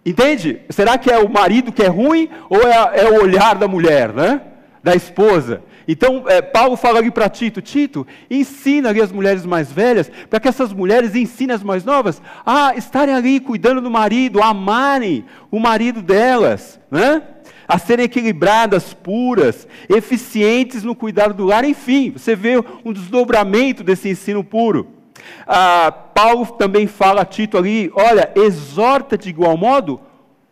entende? 0.06 0.60
Será 0.70 0.96
que 0.96 1.10
é 1.10 1.18
o 1.18 1.28
marido 1.28 1.72
que 1.72 1.82
é 1.82 1.88
ruim, 1.88 2.28
ou 2.48 2.62
é, 2.62 3.00
é 3.00 3.10
o 3.10 3.22
olhar 3.22 3.56
da 3.56 3.66
mulher, 3.66 4.12
né, 4.12 4.40
da 4.82 4.94
esposa? 4.94 5.62
Então, 5.88 6.24
é, 6.26 6.42
Paulo 6.42 6.76
fala 6.76 6.98
ali 6.98 7.10
para 7.10 7.28
Tito: 7.28 7.60
Tito, 7.60 8.06
ensina 8.30 8.88
ali 8.88 9.00
as 9.00 9.12
mulheres 9.12 9.44
mais 9.44 9.70
velhas, 9.70 10.10
para 10.30 10.40
que 10.40 10.48
essas 10.48 10.72
mulheres 10.72 11.14
ensinem 11.14 11.54
as 11.54 11.62
mais 11.62 11.84
novas 11.84 12.20
a 12.44 12.74
estarem 12.76 13.14
ali 13.14 13.40
cuidando 13.40 13.80
do 13.80 13.90
marido, 13.90 14.42
a 14.42 14.48
amarem 14.48 15.24
o 15.50 15.60
marido 15.60 16.02
delas, 16.02 16.80
né? 16.90 17.22
a 17.68 17.78
serem 17.78 18.04
equilibradas, 18.04 18.94
puras, 18.94 19.66
eficientes 19.88 20.84
no 20.84 20.94
cuidado 20.94 21.34
do 21.34 21.44
lar, 21.44 21.64
enfim, 21.64 22.12
você 22.12 22.36
vê 22.36 22.62
um 22.84 22.92
desdobramento 22.92 23.82
desse 23.82 24.08
ensino 24.08 24.44
puro. 24.44 24.95
Ah, 25.46 25.90
Paulo 25.90 26.46
também 26.46 26.86
fala 26.86 27.22
a 27.22 27.24
Tito 27.24 27.56
ali: 27.56 27.90
olha, 27.94 28.30
exorta 28.34 29.16
de 29.16 29.28
igual 29.28 29.56
modo 29.56 30.00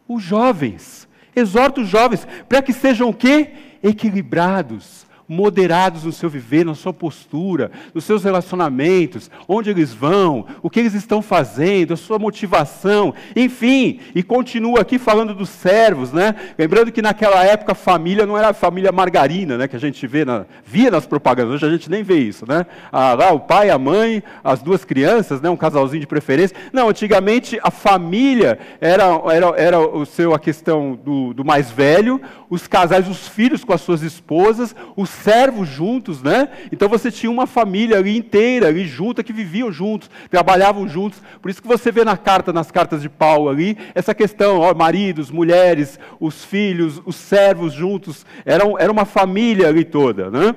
os 0.08 0.22
jovens, 0.22 1.08
exorta 1.34 1.80
os 1.80 1.88
jovens, 1.88 2.26
para 2.48 2.62
que 2.62 2.72
sejam 2.72 3.08
o 3.08 3.14
quê? 3.14 3.52
Equilibrados, 3.82 5.03
moderados 5.28 6.04
no 6.04 6.12
seu 6.12 6.28
viver, 6.28 6.64
na 6.64 6.74
sua 6.74 6.92
postura, 6.92 7.70
nos 7.92 8.04
seus 8.04 8.24
relacionamentos, 8.24 9.30
onde 9.48 9.70
eles 9.70 9.92
vão, 9.92 10.46
o 10.62 10.70
que 10.70 10.80
eles 10.80 10.94
estão 10.94 11.22
fazendo, 11.22 11.94
a 11.94 11.96
sua 11.96 12.18
motivação, 12.18 13.14
enfim, 13.34 14.00
e 14.14 14.22
continua 14.22 14.80
aqui 14.80 14.98
falando 14.98 15.34
dos 15.34 15.48
servos, 15.48 16.12
né? 16.12 16.34
Lembrando 16.58 16.92
que 16.92 17.02
naquela 17.02 17.44
época 17.44 17.72
a 17.72 17.74
família 17.74 18.26
não 18.26 18.36
era 18.36 18.48
a 18.48 18.54
família 18.54 18.92
margarina, 18.92 19.56
né? 19.56 19.68
Que 19.68 19.76
a 19.76 19.80
gente 19.80 20.06
vê 20.06 20.24
na, 20.24 20.44
via 20.64 20.90
nas 20.90 21.06
propagandas, 21.06 21.54
hoje 21.54 21.66
a 21.66 21.70
gente 21.70 21.90
nem 21.90 22.02
vê 22.02 22.18
isso, 22.18 22.46
né? 22.46 22.66
Ah, 22.92 23.14
lá 23.14 23.32
o 23.32 23.40
pai, 23.40 23.70
a 23.70 23.78
mãe, 23.78 24.22
as 24.42 24.62
duas 24.62 24.84
crianças, 24.84 25.40
né? 25.40 25.48
Um 25.48 25.56
casalzinho 25.56 26.00
de 26.00 26.06
preferência. 26.06 26.56
Não, 26.72 26.88
antigamente 26.88 27.58
a 27.62 27.70
família 27.70 28.58
era, 28.80 29.04
era, 29.30 29.46
era 29.56 29.80
o 29.80 30.04
seu, 30.04 30.34
a 30.34 30.38
questão 30.38 30.98
do, 31.02 31.32
do 31.34 31.44
mais 31.44 31.70
velho, 31.70 32.20
os 32.54 32.66
casais, 32.66 33.08
os 33.08 33.28
filhos 33.28 33.64
com 33.64 33.72
as 33.72 33.80
suas 33.80 34.02
esposas, 34.02 34.74
os 34.96 35.10
servos 35.10 35.68
juntos, 35.68 36.22
né? 36.22 36.48
Então 36.70 36.88
você 36.88 37.10
tinha 37.10 37.30
uma 37.30 37.46
família 37.46 37.98
ali 37.98 38.16
inteira, 38.16 38.68
ali 38.68 38.86
junta, 38.86 39.22
que 39.22 39.32
viviam 39.32 39.72
juntos, 39.72 40.08
trabalhavam 40.30 40.88
juntos. 40.88 41.20
Por 41.42 41.50
isso 41.50 41.60
que 41.60 41.68
você 41.68 41.90
vê 41.90 42.04
na 42.04 42.16
carta, 42.16 42.52
nas 42.52 42.70
cartas 42.70 43.02
de 43.02 43.08
Paulo 43.08 43.48
ali, 43.48 43.76
essa 43.94 44.14
questão, 44.14 44.60
ó, 44.60 44.72
maridos, 44.72 45.30
mulheres, 45.30 45.98
os 46.20 46.44
filhos, 46.44 47.02
os 47.04 47.16
servos 47.16 47.72
juntos, 47.72 48.24
era 48.44 48.92
uma 48.92 49.04
família 49.04 49.68
ali 49.68 49.84
toda, 49.84 50.30
né? 50.30 50.54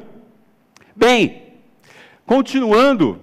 Bem, 0.96 1.44
continuando, 2.25 3.20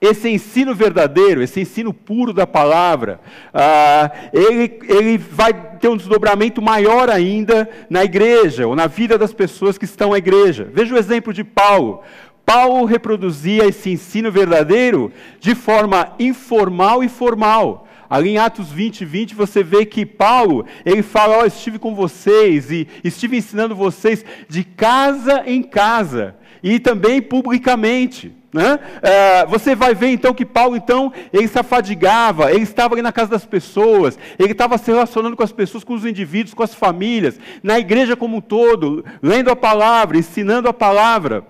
esse 0.00 0.28
ensino 0.28 0.74
verdadeiro, 0.74 1.42
esse 1.42 1.60
ensino 1.60 1.92
puro 1.92 2.32
da 2.32 2.46
palavra, 2.46 3.20
ah, 3.52 4.10
ele, 4.32 4.78
ele 4.88 5.18
vai 5.18 5.52
ter 5.52 5.88
um 5.88 5.96
desdobramento 5.96 6.62
maior 6.62 7.10
ainda 7.10 7.68
na 7.90 8.04
igreja, 8.04 8.66
ou 8.66 8.76
na 8.76 8.86
vida 8.86 9.18
das 9.18 9.32
pessoas 9.32 9.76
que 9.76 9.84
estão 9.84 10.10
na 10.10 10.18
igreja. 10.18 10.68
Veja 10.72 10.94
o 10.94 10.98
exemplo 10.98 11.32
de 11.32 11.42
Paulo. 11.42 12.02
Paulo 12.46 12.86
reproduzia 12.86 13.66
esse 13.66 13.90
ensino 13.90 14.30
verdadeiro 14.30 15.12
de 15.40 15.54
forma 15.54 16.14
informal 16.18 17.02
e 17.02 17.08
formal. 17.08 17.86
Ali 18.08 18.30
em 18.30 18.38
Atos 18.38 18.70
20, 18.70 19.04
20, 19.04 19.34
você 19.34 19.62
vê 19.62 19.84
que 19.84 20.06
Paulo, 20.06 20.64
ele 20.86 21.02
fala, 21.02 21.42
oh, 21.42 21.44
estive 21.44 21.78
com 21.78 21.94
vocês 21.94 22.70
e 22.70 22.88
estive 23.04 23.36
ensinando 23.36 23.74
vocês 23.74 24.24
de 24.48 24.64
casa 24.64 25.42
em 25.44 25.62
casa 25.62 26.34
e 26.62 26.78
também 26.78 27.20
publicamente. 27.20 28.37
Né? 28.52 28.78
É, 29.02 29.44
você 29.44 29.74
vai 29.74 29.94
ver 29.94 30.08
então 30.08 30.32
que 30.32 30.46
Paulo 30.46 30.74
então 30.74 31.12
ele 31.32 31.46
se 31.46 31.58
afadigava, 31.58 32.50
ele 32.50 32.62
estava 32.62 32.94
ali 32.94 33.02
na 33.02 33.12
casa 33.12 33.30
das 33.30 33.44
pessoas, 33.44 34.18
ele 34.38 34.52
estava 34.52 34.78
se 34.78 34.90
relacionando 34.90 35.36
com 35.36 35.42
as 35.42 35.52
pessoas, 35.52 35.84
com 35.84 35.92
os 35.92 36.06
indivíduos, 36.06 36.54
com 36.54 36.62
as 36.62 36.74
famílias, 36.74 37.38
na 37.62 37.78
igreja 37.78 38.16
como 38.16 38.38
um 38.38 38.40
todo, 38.40 39.04
lendo 39.22 39.50
a 39.50 39.56
palavra, 39.56 40.16
ensinando 40.16 40.66
a 40.66 40.72
palavra. 40.72 41.44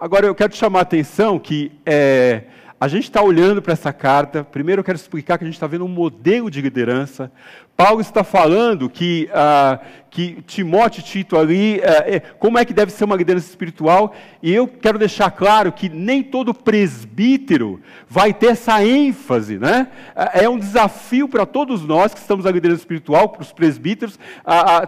Agora 0.00 0.26
eu 0.26 0.34
quero 0.34 0.52
te 0.52 0.58
chamar 0.58 0.80
a 0.80 0.82
atenção 0.82 1.38
que 1.38 1.72
é, 1.84 2.44
a 2.84 2.88
gente 2.88 3.04
está 3.04 3.22
olhando 3.22 3.62
para 3.62 3.72
essa 3.72 3.94
carta. 3.94 4.44
Primeiro 4.44 4.80
eu 4.80 4.84
quero 4.84 4.96
explicar 4.96 5.38
que 5.38 5.44
a 5.44 5.46
gente 5.46 5.54
está 5.54 5.66
vendo 5.66 5.86
um 5.86 5.88
modelo 5.88 6.50
de 6.50 6.60
liderança. 6.60 7.32
Paulo 7.76 8.00
está 8.00 8.22
falando 8.22 8.88
que, 8.88 9.28
ah, 9.32 9.80
que 10.08 10.40
Timóteo 10.46 11.00
e 11.00 11.02
Tito 11.02 11.36
ali, 11.36 11.80
ah, 11.82 12.34
como 12.38 12.56
é 12.56 12.64
que 12.64 12.72
deve 12.72 12.92
ser 12.92 13.04
uma 13.04 13.16
liderança 13.16 13.48
espiritual, 13.48 14.14
e 14.40 14.54
eu 14.54 14.68
quero 14.68 14.96
deixar 14.96 15.28
claro 15.32 15.72
que 15.72 15.88
nem 15.88 16.22
todo 16.22 16.54
presbítero 16.54 17.80
vai 18.08 18.32
ter 18.32 18.48
essa 18.48 18.84
ênfase, 18.84 19.58
né? 19.58 19.88
Ah, 20.14 20.30
é 20.34 20.48
um 20.48 20.56
desafio 20.56 21.28
para 21.28 21.44
todos 21.44 21.82
nós 21.82 22.14
que 22.14 22.20
estamos 22.20 22.44
na 22.44 22.50
liderança 22.52 22.82
espiritual, 22.82 23.30
para 23.30 23.42
os 23.42 23.52
presbíteros, 23.52 24.18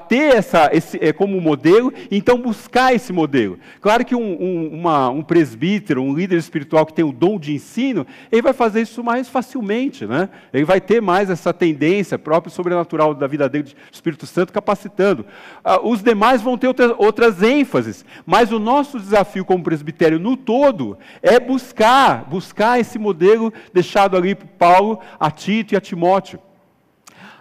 ter 0.08 0.36
essa, 0.36 0.70
esse 0.72 1.12
como 1.14 1.40
modelo, 1.40 1.92
então 2.08 2.38
buscar 2.38 2.94
esse 2.94 3.12
modelo. 3.12 3.58
Claro 3.80 4.04
que 4.04 4.14
um, 4.14 4.20
um, 4.40 4.68
uma, 4.72 5.08
um 5.10 5.22
presbítero, 5.22 6.02
um 6.02 6.14
líder 6.14 6.38
espiritual 6.38 6.86
que 6.86 6.94
tem 6.94 7.04
o 7.04 7.12
dom 7.12 7.38
de 7.38 7.52
ensino, 7.52 7.85
ele 8.30 8.42
vai 8.42 8.52
fazer 8.52 8.82
isso 8.82 9.02
mais 9.02 9.28
facilmente, 9.28 10.06
né? 10.06 10.28
Ele 10.52 10.64
vai 10.64 10.80
ter 10.80 11.00
mais 11.00 11.30
essa 11.30 11.52
tendência 11.52 12.18
própria 12.18 12.50
sobre 12.50 12.66
sobrenatural 12.66 13.14
da 13.14 13.26
vida 13.26 13.48
dele, 13.48 13.64
do 13.64 13.74
Espírito 13.92 14.26
Santo 14.26 14.52
capacitando. 14.52 15.24
Ah, 15.64 15.80
os 15.82 16.02
demais 16.02 16.42
vão 16.42 16.58
ter 16.58 16.66
outras, 16.66 16.92
outras 16.98 17.42
ênfases, 17.42 18.04
mas 18.24 18.52
o 18.52 18.58
nosso 18.58 18.98
desafio 18.98 19.44
como 19.44 19.62
presbitério 19.62 20.18
no 20.18 20.36
todo 20.36 20.98
é 21.22 21.38
buscar, 21.38 22.24
buscar 22.24 22.80
esse 22.80 22.98
modelo 22.98 23.52
deixado 23.72 24.16
ali 24.16 24.34
por 24.34 24.48
Paulo, 24.48 25.00
a 25.18 25.30
Tito 25.30 25.74
e 25.74 25.76
a 25.76 25.80
Timóteo. 25.80 26.40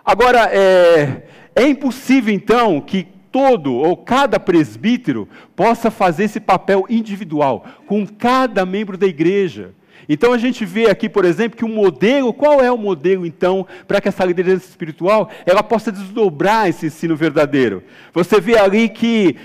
Agora, 0.03 0.49
é, 0.51 1.23
é 1.55 1.67
impossível 1.67 2.33
então 2.33 2.79
que 2.79 3.07
todo 3.31 3.73
ou 3.73 3.97
cada 3.97 4.39
presbítero 4.39 5.27
possa 5.55 5.89
fazer 5.89 6.25
esse 6.25 6.39
papel 6.39 6.85
individual 6.89 7.65
com 7.87 8.05
cada 8.05 8.65
membro 8.65 8.97
da 8.97 9.07
igreja. 9.07 9.73
Então 10.07 10.33
a 10.33 10.37
gente 10.37 10.65
vê 10.65 10.89
aqui, 10.89 11.09
por 11.09 11.25
exemplo, 11.25 11.57
que 11.57 11.65
o 11.65 11.69
modelo, 11.69 12.33
qual 12.33 12.61
é 12.61 12.71
o 12.71 12.77
modelo 12.77 13.25
então 13.25 13.65
para 13.87 13.99
que 13.99 14.07
essa 14.07 14.23
liderança 14.23 14.67
espiritual 14.67 15.29
ela 15.45 15.63
possa 15.63 15.91
desdobrar 15.91 16.69
esse 16.69 16.87
ensino 16.87 17.15
verdadeiro? 17.15 17.83
Você 18.13 18.39
vê 18.39 18.57
ali 18.57 18.89
que 18.89 19.35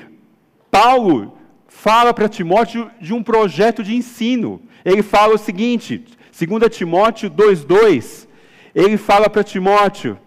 Paulo 0.71 1.37
fala 1.67 2.13
para 2.13 2.29
Timóteo 2.29 2.91
de 3.01 3.15
um 3.15 3.23
projeto 3.23 3.83
de 3.83 3.95
ensino. 3.95 4.61
Ele 4.85 5.03
fala 5.03 5.35
o 5.35 5.39
seguinte, 5.39 6.05
2 6.31 6.77
Timóteo 6.77 7.31
2:2, 7.31 8.29
ele 8.75 8.97
fala 8.97 9.29
para 9.31 9.43
Timóteo: 9.43 10.19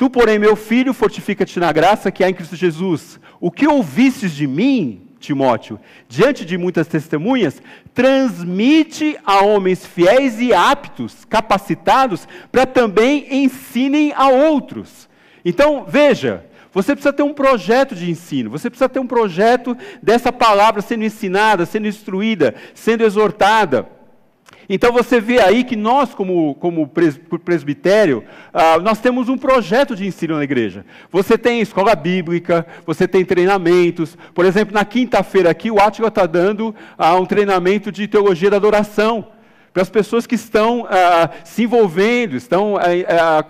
Tu, 0.00 0.08
porém, 0.08 0.38
meu 0.38 0.56
filho, 0.56 0.94
fortifica-te 0.94 1.60
na 1.60 1.70
graça 1.70 2.10
que 2.10 2.24
há 2.24 2.30
em 2.30 2.34
Cristo 2.34 2.56
Jesus. 2.56 3.20
O 3.38 3.50
que 3.50 3.66
ouvistes 3.66 4.32
de 4.32 4.46
mim, 4.46 5.09
Timóteo, 5.20 5.78
diante 6.08 6.44
de 6.44 6.56
muitas 6.56 6.86
testemunhas, 6.86 7.62
transmite 7.94 9.16
a 9.24 9.44
homens 9.44 9.84
fiéis 9.84 10.40
e 10.40 10.52
aptos, 10.52 11.24
capacitados, 11.26 12.26
para 12.50 12.66
também 12.66 13.44
ensinem 13.44 14.12
a 14.16 14.28
outros. 14.28 15.08
Então, 15.44 15.84
veja, 15.86 16.44
você 16.72 16.94
precisa 16.94 17.12
ter 17.12 17.22
um 17.22 17.34
projeto 17.34 17.94
de 17.94 18.10
ensino, 18.10 18.50
você 18.50 18.70
precisa 18.70 18.88
ter 18.88 19.00
um 19.00 19.06
projeto 19.06 19.76
dessa 20.02 20.32
palavra 20.32 20.80
sendo 20.80 21.04
ensinada, 21.04 21.66
sendo 21.66 21.86
instruída, 21.86 22.54
sendo 22.74 23.04
exortada. 23.04 23.99
Então 24.72 24.92
você 24.92 25.20
vê 25.20 25.40
aí 25.40 25.64
que 25.64 25.74
nós, 25.74 26.14
como, 26.14 26.54
como 26.54 26.88
presbitério, 27.44 28.22
ah, 28.54 28.78
nós 28.78 29.00
temos 29.00 29.28
um 29.28 29.36
projeto 29.36 29.96
de 29.96 30.06
ensino 30.06 30.36
na 30.36 30.44
igreja. 30.44 30.86
Você 31.10 31.36
tem 31.36 31.60
escola 31.60 31.96
bíblica, 31.96 32.64
você 32.86 33.08
tem 33.08 33.24
treinamentos. 33.24 34.16
Por 34.32 34.44
exemplo, 34.44 34.72
na 34.72 34.84
quinta-feira 34.84 35.50
aqui, 35.50 35.72
o 35.72 35.80
Átila 35.80 36.06
está 36.06 36.24
dando 36.24 36.72
ah, 36.96 37.16
um 37.16 37.26
treinamento 37.26 37.90
de 37.90 38.06
teologia 38.06 38.48
da 38.48 38.58
adoração 38.58 39.26
para 39.72 39.82
as 39.82 39.90
pessoas 39.90 40.24
que 40.24 40.36
estão 40.36 40.86
ah, 40.88 41.30
se 41.42 41.64
envolvendo, 41.64 42.36
estão 42.36 42.76
ah, 42.76 42.82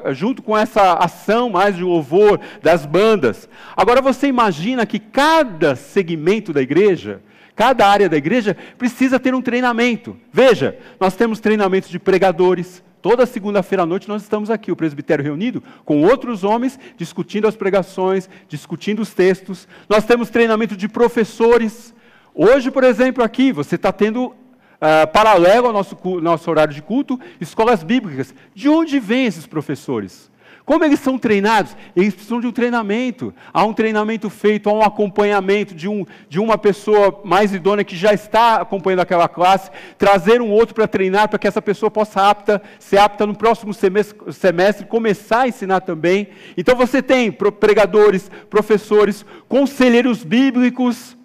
ah, 0.02 0.12
junto 0.14 0.40
com 0.40 0.56
essa 0.56 0.94
ação 0.94 1.50
mais 1.50 1.76
de 1.76 1.82
louvor 1.82 2.40
das 2.62 2.86
bandas. 2.86 3.46
Agora 3.76 4.00
você 4.00 4.26
imagina 4.26 4.86
que 4.86 4.98
cada 4.98 5.76
segmento 5.76 6.50
da 6.50 6.62
igreja 6.62 7.20
Cada 7.60 7.86
área 7.86 8.08
da 8.08 8.16
igreja 8.16 8.56
precisa 8.78 9.20
ter 9.20 9.34
um 9.34 9.42
treinamento. 9.42 10.16
Veja, 10.32 10.78
nós 10.98 11.14
temos 11.14 11.40
treinamentos 11.40 11.90
de 11.90 11.98
pregadores. 11.98 12.82
Toda 13.02 13.26
segunda-feira 13.26 13.82
à 13.82 13.86
noite 13.86 14.08
nós 14.08 14.22
estamos 14.22 14.48
aqui, 14.48 14.72
o 14.72 14.76
presbitério 14.76 15.22
reunido, 15.22 15.62
com 15.84 16.02
outros 16.02 16.42
homens, 16.42 16.80
discutindo 16.96 17.46
as 17.46 17.56
pregações, 17.56 18.30
discutindo 18.48 19.00
os 19.02 19.12
textos. 19.12 19.68
Nós 19.90 20.06
temos 20.06 20.30
treinamento 20.30 20.74
de 20.74 20.88
professores. 20.88 21.94
Hoje, 22.34 22.70
por 22.70 22.82
exemplo, 22.82 23.22
aqui, 23.22 23.52
você 23.52 23.74
está 23.74 23.92
tendo, 23.92 24.28
uh, 24.28 25.06
paralelo 25.12 25.66
ao 25.66 25.72
nosso, 25.74 25.98
nosso 26.22 26.50
horário 26.50 26.72
de 26.72 26.80
culto, 26.80 27.20
escolas 27.38 27.82
bíblicas. 27.82 28.34
De 28.54 28.70
onde 28.70 28.98
vêm 28.98 29.26
esses 29.26 29.46
professores? 29.46 30.30
Como 30.70 30.84
eles 30.84 31.00
são 31.00 31.18
treinados? 31.18 31.76
Eles 31.96 32.14
precisam 32.14 32.40
de 32.40 32.46
um 32.46 32.52
treinamento. 32.52 33.34
Há 33.52 33.64
um 33.64 33.72
treinamento 33.72 34.30
feito, 34.30 34.70
há 34.70 34.72
um 34.72 34.82
acompanhamento 34.82 35.74
de, 35.74 35.88
um, 35.88 36.06
de 36.28 36.38
uma 36.38 36.56
pessoa 36.56 37.22
mais 37.24 37.52
idônea 37.52 37.84
que 37.84 37.96
já 37.96 38.14
está 38.14 38.60
acompanhando 38.60 39.00
aquela 39.00 39.26
classe, 39.26 39.68
trazer 39.98 40.40
um 40.40 40.48
outro 40.48 40.72
para 40.72 40.86
treinar, 40.86 41.28
para 41.28 41.40
que 41.40 41.48
essa 41.48 41.60
pessoa 41.60 41.90
possa 41.90 42.30
apta, 42.30 42.62
ser 42.78 42.98
apta 42.98 43.26
no 43.26 43.34
próximo 43.34 43.74
semestre, 43.74 44.32
semestre, 44.32 44.86
começar 44.86 45.40
a 45.40 45.48
ensinar 45.48 45.80
também. 45.80 46.28
Então 46.56 46.76
você 46.76 47.02
tem 47.02 47.32
pregadores, 47.32 48.30
professores, 48.48 49.26
conselheiros 49.48 50.22
bíblicos, 50.22 51.16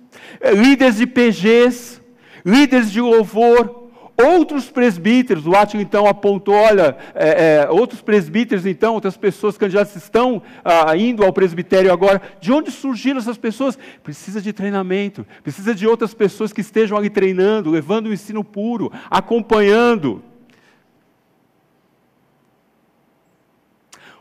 eh, 0.41 0.55
líderes 0.55 0.95
de 0.95 1.05
PGs, 1.05 2.01
líderes 2.43 2.91
de 2.91 2.99
louvor, 2.99 3.84
Outros 4.17 4.71
presbíteros, 4.71 5.45
o 5.45 5.53
Átila 5.53 5.83
então 5.83 6.07
apontou, 6.07 6.53
olha, 6.53 6.95
é, 7.13 7.65
é, 7.65 7.69
outros 7.69 8.01
presbíteros 8.01 8.65
então, 8.65 8.93
outras 8.93 9.17
pessoas 9.17 9.57
candidatas 9.57 9.93
estão 9.97 10.41
ah, 10.63 10.95
indo 10.95 11.21
ao 11.25 11.33
presbitério 11.33 11.91
agora. 11.91 12.21
De 12.39 12.49
onde 12.49 12.71
surgiram 12.71 13.19
essas 13.19 13.37
pessoas? 13.37 13.77
Precisa 14.01 14.41
de 14.41 14.53
treinamento, 14.53 15.25
precisa 15.43 15.75
de 15.75 15.85
outras 15.85 16.13
pessoas 16.13 16.53
que 16.53 16.61
estejam 16.61 16.97
ali 16.97 17.09
treinando, 17.09 17.69
levando 17.69 18.07
o 18.07 18.13
ensino 18.13 18.41
puro, 18.41 18.89
acompanhando. 19.11 20.23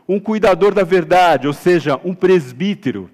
Um 0.07 0.19
cuidador 0.19 0.73
da 0.73 0.83
verdade, 0.83 1.47
ou 1.47 1.53
seja, 1.53 1.97
um 2.03 2.13
presbítero, 2.13 3.09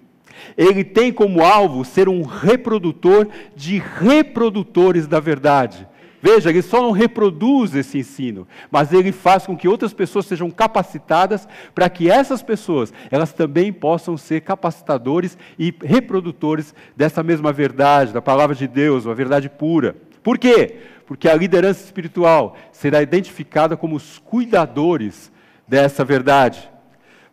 ele 0.57 0.83
tem 0.83 1.13
como 1.13 1.43
alvo 1.43 1.85
ser 1.85 2.09
um 2.09 2.23
reprodutor 2.23 3.27
de 3.55 3.77
reprodutores 3.77 5.05
da 5.05 5.19
verdade. 5.19 5.90
Veja, 6.21 6.49
ele 6.49 6.61
só 6.61 6.81
não 6.81 6.91
reproduz 6.91 7.73
esse 7.73 7.97
ensino, 7.97 8.47
mas 8.69 8.93
ele 8.93 9.11
faz 9.11 9.47
com 9.47 9.57
que 9.57 9.67
outras 9.67 9.91
pessoas 9.91 10.27
sejam 10.27 10.51
capacitadas 10.51 11.47
para 11.73 11.89
que 11.89 12.11
essas 12.11 12.43
pessoas, 12.43 12.93
elas 13.09 13.33
também 13.33 13.73
possam 13.73 14.15
ser 14.15 14.41
capacitadores 14.41 15.35
e 15.57 15.73
reprodutores 15.83 16.75
dessa 16.95 17.23
mesma 17.23 17.51
verdade, 17.51 18.13
da 18.13 18.21
palavra 18.21 18.55
de 18.55 18.67
Deus, 18.67 19.05
uma 19.05 19.15
verdade 19.15 19.49
pura. 19.49 19.95
Por 20.21 20.37
quê? 20.37 20.77
Porque 21.07 21.27
a 21.27 21.35
liderança 21.35 21.83
espiritual 21.83 22.55
será 22.71 23.01
identificada 23.01 23.75
como 23.75 23.95
os 23.95 24.19
cuidadores 24.19 25.31
dessa 25.67 26.05
verdade. 26.05 26.69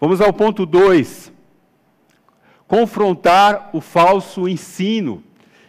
Vamos 0.00 0.20
ao 0.20 0.32
ponto 0.32 0.64
2. 0.64 1.30
Confrontar 2.66 3.70
o 3.72 3.80
falso 3.80 4.48
ensino. 4.48 5.22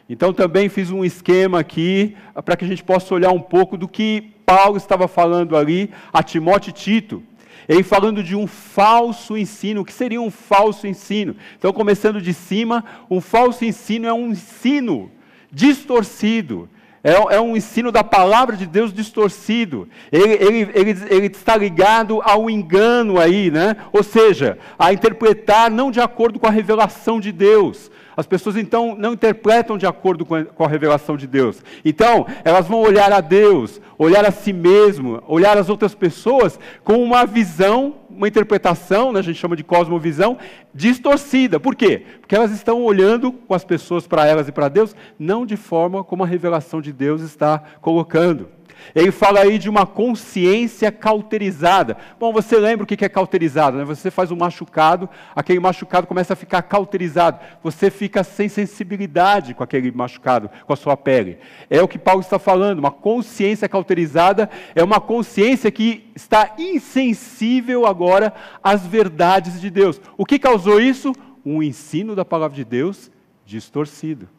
Então 0.10 0.34
também 0.34 0.68
fiz 0.68 0.90
um 0.90 1.06
esquema 1.06 1.60
aqui 1.60 2.16
ah, 2.34 2.42
para 2.42 2.58
que 2.58 2.66
a 2.66 2.68
gente 2.68 2.84
possa 2.84 3.14
olhar 3.14 3.32
um 3.32 3.40
pouco 3.40 3.78
do 3.78 3.88
que 3.88 4.34
Paulo 4.44 4.76
estava 4.76 5.08
falando 5.08 5.56
ali 5.56 5.92
a 6.12 6.24
Timóteo 6.24 6.72
e 6.72 6.74
Tito. 6.74 7.24
Ele 7.68 7.84
falando 7.84 8.24
de 8.24 8.36
um 8.36 8.48
falso 8.48 9.38
ensino, 9.38 9.82
o 9.82 9.86
que 9.86 9.94
seria 9.94 10.20
um 10.20 10.32
falso 10.32 10.88
ensino? 10.88 11.36
Então, 11.56 11.72
começando 11.72 12.20
de 12.20 12.34
cima, 12.34 12.84
um 13.08 13.22
falso 13.22 13.64
ensino 13.64 14.08
é 14.08 14.14
um 14.14 14.32
ensino 14.32 15.12
distorcido, 15.52 16.68
é, 17.04 17.12
é, 17.36 17.40
um 17.40 17.56
ensino 17.56 17.92
da 17.92 18.04
palavra 18.04 18.58
de 18.58 18.66
Deus 18.66 18.92
distorcido. 18.92 19.88
Ele, 20.12 20.34
ele, 20.34 20.72
ele, 20.74 20.90
ele, 21.10 21.28
está 21.28 21.56
ligado 21.56 22.20
ao 22.24 22.50
engano 22.50 23.20
aí, 23.20 23.52
né? 23.52 23.76
Ou 23.94 24.02
seja, 24.02 24.58
a 24.78 24.92
interpretar 24.92 25.70
não 25.70 25.92
de 25.92 26.02
acordo 26.02 26.40
com 26.40 26.48
a 26.48 26.52
revelação 26.52 27.20
de 27.20 27.32
Deus, 27.32 27.92
as 28.20 28.28
pessoas 28.28 28.58
então 28.58 28.98
não 28.98 29.14
interpretam 29.14 29.78
de 29.78 29.86
acordo 29.86 30.26
com 30.26 30.36
a, 30.36 30.68
revelação 30.68 31.16
de 31.16 31.26
Deus. 31.26 31.64
Então, 31.86 32.28
elas 32.44 32.68
vão 32.68 32.82
olhar 32.82 33.14
a 33.14 33.22
Deus, 33.22 33.80
olhar 33.98 34.26
a 34.26 34.32
si 34.32 34.52
mesmo, 34.52 35.24
olhar 35.26 35.58
as 35.58 35.70
outras 35.70 35.96
pessoas 35.96 36.60
com 36.84 37.02
uma 37.02 37.26
visão, 37.26 37.96
uma 38.10 38.28
interpretação, 38.28 39.14
né, 39.14 39.20
a 39.20 39.24
gente 39.24 39.40
chama 39.40 39.56
de 39.56 39.64
cosmovisão, 39.64 40.38
distorcida. 40.74 41.62
Por 41.62 41.76
quê? 41.76 42.04
Porque 42.20 42.36
elas 42.36 42.52
estão 42.52 42.84
olhando 42.84 43.32
com 43.32 43.54
as 43.54 43.64
pessoas 43.64 44.06
para 44.06 44.28
elas 44.28 44.50
e 44.50 44.52
para 44.52 44.68
Deus, 44.68 44.94
não 45.18 45.46
de 45.46 45.56
forma 45.56 46.04
como 46.04 46.22
a 46.22 46.28
revelação 46.28 46.82
de 46.82 46.92
Deus 46.92 47.22
está 47.22 47.64
colocando. 47.80 48.59
Ele 48.96 49.12
fala 49.12 49.42
aí 49.42 49.58
de 49.58 49.70
uma 49.70 49.86
consciência 49.86 50.92
cauterizada. 50.92 51.98
Bom, 52.20 52.34
você 52.34 52.58
lembra 52.58 52.84
o 52.84 52.88
que 52.88 53.04
é 53.04 53.10
cauterizado? 53.10 53.78
Né? 53.78 53.84
Você 53.86 54.10
faz 54.10 54.32
um 54.32 54.36
machucado, 54.36 55.10
aquele 55.36 55.60
machucado 55.60 56.08
começa 56.08 56.34
a 56.34 56.36
ficar 56.36 56.62
cauterizado. 56.64 57.40
Você 57.64 57.90
fica 57.90 58.24
sem 58.24 58.50
sensibilidade 58.50 59.54
com 59.54 59.64
aquele 59.64 59.92
machucado, 59.92 60.50
com 60.66 60.74
a 60.74 60.76
sua 60.76 60.98
pele. 60.98 61.38
É 61.70 61.82
o 61.82 61.88
que 61.88 62.00
Paulo 62.00 62.22
está 62.22 62.40
falando. 62.40 62.80
Uma 62.80 62.92
consciência 62.92 63.70
cauterizada 63.70 64.50
é 64.76 64.84
uma 64.84 65.00
consciência 65.00 65.72
que 65.72 66.10
está 66.16 66.56
insensível 66.58 67.86
agora 67.86 68.34
às 68.64 68.86
verdades 68.86 69.60
de 69.62 69.70
Deus. 69.70 70.02
O 70.18 70.26
que 70.26 70.40
causou 70.40 70.80
isso? 70.80 71.14
Um 71.46 71.64
ensino 71.64 72.16
da 72.16 72.26
palavra 72.26 72.56
de 72.56 72.66
Deus 72.66 73.12
distorcido. 73.46 74.30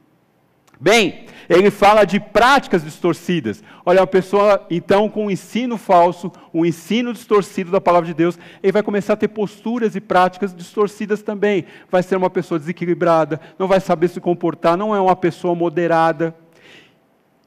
Bem, 0.83 1.27
ele 1.47 1.71
fala 1.71 2.07
de 2.07 2.19
práticas 2.19 2.83
distorcidas. 2.83 3.63
Olha, 3.85 4.01
uma 4.01 4.07
pessoa, 4.07 4.67
então, 4.71 5.11
com 5.11 5.27
um 5.27 5.31
ensino 5.31 5.77
falso, 5.77 6.33
um 6.55 6.65
ensino 6.65 7.13
distorcido 7.13 7.71
da 7.71 7.83
palavra 7.83 8.07
de 8.07 8.15
Deus, 8.15 8.39
ele 8.63 8.73
vai 8.73 8.83
começar 8.83 9.13
a 9.13 9.17
ter 9.17 9.29
posturas 9.29 9.95
e 9.95 10.01
práticas 10.01 10.55
distorcidas 10.55 11.23
também. 11.23 11.67
Vai 11.91 12.03
ser 12.03 12.17
uma 12.17 12.31
pessoa 12.31 12.59
desequilibrada, 12.59 13.39
não 13.59 13.69
vai 13.69 13.79
saber 13.79 14.09
se 14.09 14.23
comportar, 14.23 14.75
não 14.75 14.97
é 14.97 15.01
uma 15.01 15.15
pessoa 15.15 15.55
moderada. 15.55 16.35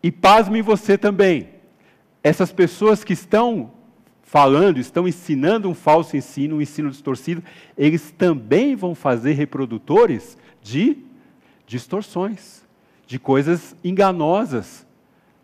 E 0.04 0.12
pasme 0.12 0.62
você 0.62 0.96
também. 0.96 1.50
Essas 2.22 2.52
pessoas 2.52 3.04
que 3.04 3.14
estão 3.14 3.72
falando, 4.22 4.80
estão 4.80 5.08
ensinando 5.08 5.68
um 5.68 5.74
falso 5.74 6.16
ensino, 6.16 6.58
um 6.58 6.62
ensino 6.62 6.92
distorcido, 6.92 7.44
eles 7.76 8.12
também 8.12 8.76
vão 8.76 8.94
fazer 8.94 9.34
reprodutores 9.34 10.38
de 10.62 10.98
distorções 11.66 12.63
de 13.14 13.20
coisas 13.20 13.76
enganosas. 13.84 14.88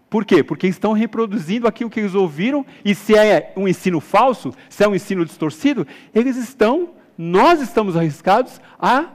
Por 0.10 0.26
quê? 0.26 0.44
Porque 0.44 0.66
estão 0.66 0.92
reproduzindo 0.92 1.68
aquilo 1.68 1.88
que 1.88 2.00
eles 2.00 2.16
ouviram, 2.16 2.66
e 2.84 2.96
se 2.96 3.16
é 3.16 3.54
um 3.56 3.68
ensino 3.68 4.00
falso, 4.00 4.52
se 4.68 4.84
é 4.84 4.88
um 4.88 4.96
ensino 4.96 5.24
distorcido, 5.24 5.86
eles 6.14 6.36
estão, 6.36 6.90
nós 7.16 7.62
estamos 7.62 7.96
arriscados 7.96 8.60
a 8.80 9.10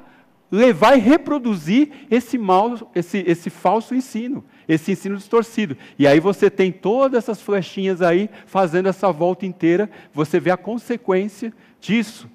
levar 0.53 0.97
e 0.97 1.01
reproduzir 1.01 2.07
esse, 2.09 2.39
mal, 2.39 2.93
esse, 2.95 3.25
esse 3.27 3.51
falso 3.51 3.93
ensino, 3.93 4.45
esse 4.69 4.93
ensino 4.93 5.17
distorcido. 5.17 5.77
E 5.99 6.07
aí 6.07 6.21
você 6.21 6.49
tem 6.49 6.71
todas 6.71 7.25
essas 7.25 7.43
flechinhas 7.43 8.01
aí 8.01 8.31
fazendo 8.47 8.89
essa 8.89 9.11
volta 9.11 9.45
inteira, 9.45 9.91
você 10.13 10.39
vê 10.39 10.53
a 10.53 10.57
consequência 10.57 11.53
disso. 11.81 12.31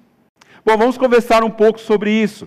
Bom, 0.66 0.76
vamos 0.76 0.98
conversar 0.98 1.42
um 1.42 1.50
pouco 1.50 1.80
sobre 1.80 2.12
isso. 2.12 2.46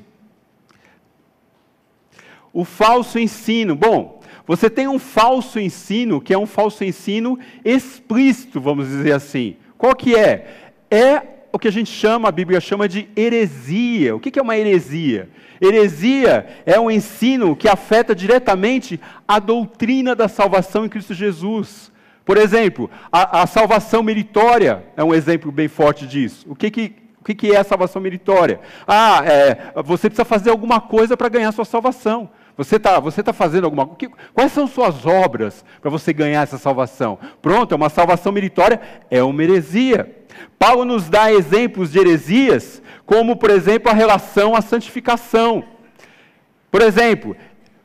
O 2.54 2.64
falso 2.64 3.20
ensino. 3.20 3.76
Bom, 3.76 4.22
você 4.46 4.70
tem 4.70 4.88
um 4.88 5.00
falso 5.00 5.60
ensino, 5.60 6.22
que 6.22 6.34
é 6.34 6.38
um 6.38 6.46
falso 6.46 6.84
ensino 6.84 7.40
explícito, 7.66 8.62
vamos 8.62 8.88
dizer 8.88 9.14
assim. 9.14 9.56
Qual 9.78 9.96
que 9.96 10.16
é? 10.16 10.72
É 10.90 11.22
o 11.52 11.60
que 11.60 11.68
a 11.68 11.72
gente 11.72 11.92
chama, 11.92 12.30
a 12.30 12.32
Bíblia 12.32 12.60
chama 12.60 12.88
de 12.88 13.08
heresia. 13.16 14.16
O 14.16 14.20
que 14.20 14.38
é 14.38 14.42
uma 14.42 14.58
heresia? 14.58 15.30
Heresia 15.62 16.48
é 16.66 16.80
um 16.80 16.90
ensino 16.90 17.56
que 17.56 17.70
afeta 17.70 18.16
diretamente 18.16 19.00
a 19.28 19.40
doutrina 19.40 20.16
da 20.16 20.28
salvação 20.28 20.86
em 20.86 20.90
Cristo 20.90 21.14
Jesus. 21.14 21.92
Por 22.26 22.38
exemplo, 22.38 22.90
a, 23.12 23.44
a 23.44 23.48
salvação 23.48 24.02
meritória 24.02 24.84
é 24.98 25.04
um 25.04 25.14
exemplo 25.14 25.52
bem 25.52 25.68
forte 25.68 26.08
disso. 26.08 26.46
O 26.50 26.56
que, 26.56 26.72
que, 26.72 26.96
o 27.22 27.24
que, 27.24 27.36
que 27.36 27.52
é 27.52 27.58
a 27.58 27.64
salvação 27.64 28.02
meritória? 28.02 28.60
Ah, 28.88 29.22
é, 29.26 29.74
você 29.84 30.10
precisa 30.10 30.26
fazer 30.26 30.50
alguma 30.50 30.82
coisa 30.82 31.16
para 31.16 31.30
ganhar 31.30 31.52
sua 31.52 31.66
salvação. 31.66 32.30
Você 32.56 32.76
está 32.76 33.00
você 33.00 33.24
tá 33.24 33.34
fazendo 33.34 33.66
alguma 33.66 33.86
coisa? 33.88 34.14
Quais 34.34 34.52
são 34.52 34.68
suas 34.68 35.06
obras 35.06 35.66
para 35.82 35.90
você 35.90 36.14
ganhar 36.14 36.44
essa 36.44 36.58
salvação? 36.58 37.18
Pronto, 37.42 37.74
é 37.74 37.76
uma 37.76 37.90
salvação 37.90 38.32
meritória, 38.32 38.80
é 39.10 39.24
uma 39.24 39.44
heresia. 39.44 40.24
Paulo 40.60 40.86
nos 40.86 41.10
dá 41.10 41.32
exemplos 41.32 41.92
de 41.92 42.00
heresias, 42.00 42.82
como, 43.06 43.36
por 43.36 43.50
exemplo, 43.50 43.90
a 43.90 43.94
relação 43.94 44.56
à 44.56 44.62
santificação. 44.62 45.64
Por 46.70 46.82
exemplo, 46.82 47.36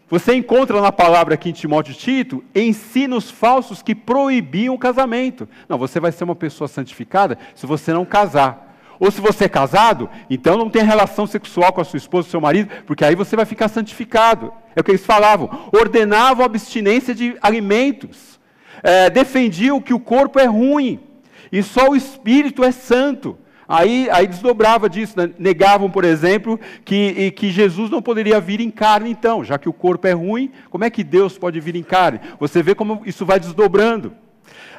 você 0.08 0.34
encontra 0.34 0.80
na 0.80 0.92
palavra 0.92 1.34
aqui 1.34 1.50
em 1.50 1.52
Timóteo 1.52 1.92
e 1.92 1.94
Tito 1.94 2.44
ensinos 2.54 3.30
falsos 3.30 3.82
que 3.82 3.94
proibiam 3.94 4.74
o 4.74 4.78
casamento. 4.78 5.48
Não, 5.68 5.76
você 5.76 5.98
vai 6.00 6.12
ser 6.12 6.24
uma 6.24 6.36
pessoa 6.36 6.68
santificada 6.68 7.38
se 7.54 7.66
você 7.66 7.92
não 7.92 8.04
casar. 8.04 8.67
Ou 9.00 9.10
se 9.10 9.20
você 9.20 9.44
é 9.44 9.48
casado, 9.48 10.08
então 10.28 10.56
não 10.56 10.68
tem 10.68 10.82
relação 10.82 11.26
sexual 11.26 11.72
com 11.72 11.80
a 11.80 11.84
sua 11.84 11.98
esposa, 11.98 12.28
seu 12.28 12.40
marido, 12.40 12.70
porque 12.86 13.04
aí 13.04 13.14
você 13.14 13.36
vai 13.36 13.44
ficar 13.44 13.68
santificado. 13.68 14.52
É 14.74 14.80
o 14.80 14.84
que 14.84 14.90
eles 14.90 15.06
falavam. 15.06 15.68
Ordenavam 15.72 16.42
a 16.42 16.46
abstinência 16.46 17.14
de 17.14 17.36
alimentos. 17.40 18.38
É, 18.82 19.10
defendiam 19.10 19.80
que 19.80 19.94
o 19.94 20.00
corpo 20.00 20.38
é 20.38 20.46
ruim 20.46 21.00
e 21.50 21.62
só 21.62 21.90
o 21.90 21.96
espírito 21.96 22.64
é 22.64 22.72
santo. 22.72 23.36
Aí, 23.66 24.08
aí 24.10 24.26
desdobrava 24.26 24.88
disso, 24.88 25.12
né? 25.14 25.30
negavam, 25.38 25.90
por 25.90 26.02
exemplo, 26.02 26.58
que, 26.84 27.30
que 27.32 27.50
Jesus 27.50 27.90
não 27.90 28.00
poderia 28.00 28.40
vir 28.40 28.60
em 28.60 28.70
carne, 28.70 29.10
então, 29.10 29.44
já 29.44 29.58
que 29.58 29.68
o 29.68 29.74
corpo 29.74 30.06
é 30.06 30.12
ruim, 30.12 30.50
como 30.70 30.84
é 30.84 30.90
que 30.90 31.04
Deus 31.04 31.36
pode 31.36 31.60
vir 31.60 31.76
em 31.76 31.82
carne? 31.82 32.18
Você 32.40 32.62
vê 32.62 32.74
como 32.74 33.02
isso 33.04 33.26
vai 33.26 33.38
desdobrando. 33.38 34.14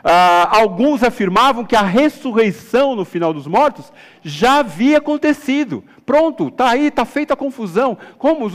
Ah, 0.04 0.58
alguns 0.58 1.04
afirmavam 1.04 1.66
que 1.66 1.76
a 1.76 1.82
ressurreição 1.82 2.96
no 2.96 3.04
final 3.04 3.34
dos 3.34 3.48
mortos 3.48 3.92
já 4.24 4.60
havia 4.60 4.98
acontecido. 4.98 5.84
Pronto, 6.06 6.48
está 6.48 6.70
aí, 6.70 6.88
está 6.88 7.06
feita 7.06 7.34
a 7.34 7.38
confusão. 7.38 7.98
Como? 8.18 8.48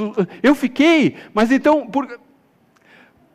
Eu 0.42 0.55
fiquei, 0.55 1.16
mas 1.33 1.50
então. 1.50 1.87
Por... 1.87 2.20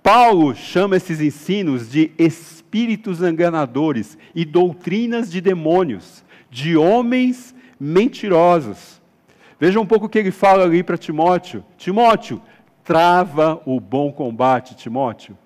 Paulo 0.02 0.56
chama 0.56 0.96
esses 0.96 1.20
ensinos 1.20 1.90
de 1.90 2.12
espíritos 2.18 3.22
enganadores 3.22 4.18
e 4.34 4.46
doutrinas 4.46 5.30
de 5.30 5.42
demônios, 5.42 6.24
de 6.50 6.76
homens 6.78 7.54
mentirosos. 7.80 9.00
Veja 9.60 9.80
um 9.80 9.86
pouco 9.86 10.06
o 10.06 10.10
que 10.10 10.18
ele 10.18 10.32
fala 10.32 10.64
ali 10.64 10.82
para 10.82 10.98
Timóteo: 10.98 11.64
Timóteo, 11.78 12.42
trava 12.84 13.62
o 13.66 13.80
bom 13.80 14.12
combate, 14.12 14.76
Timóteo 14.76 15.38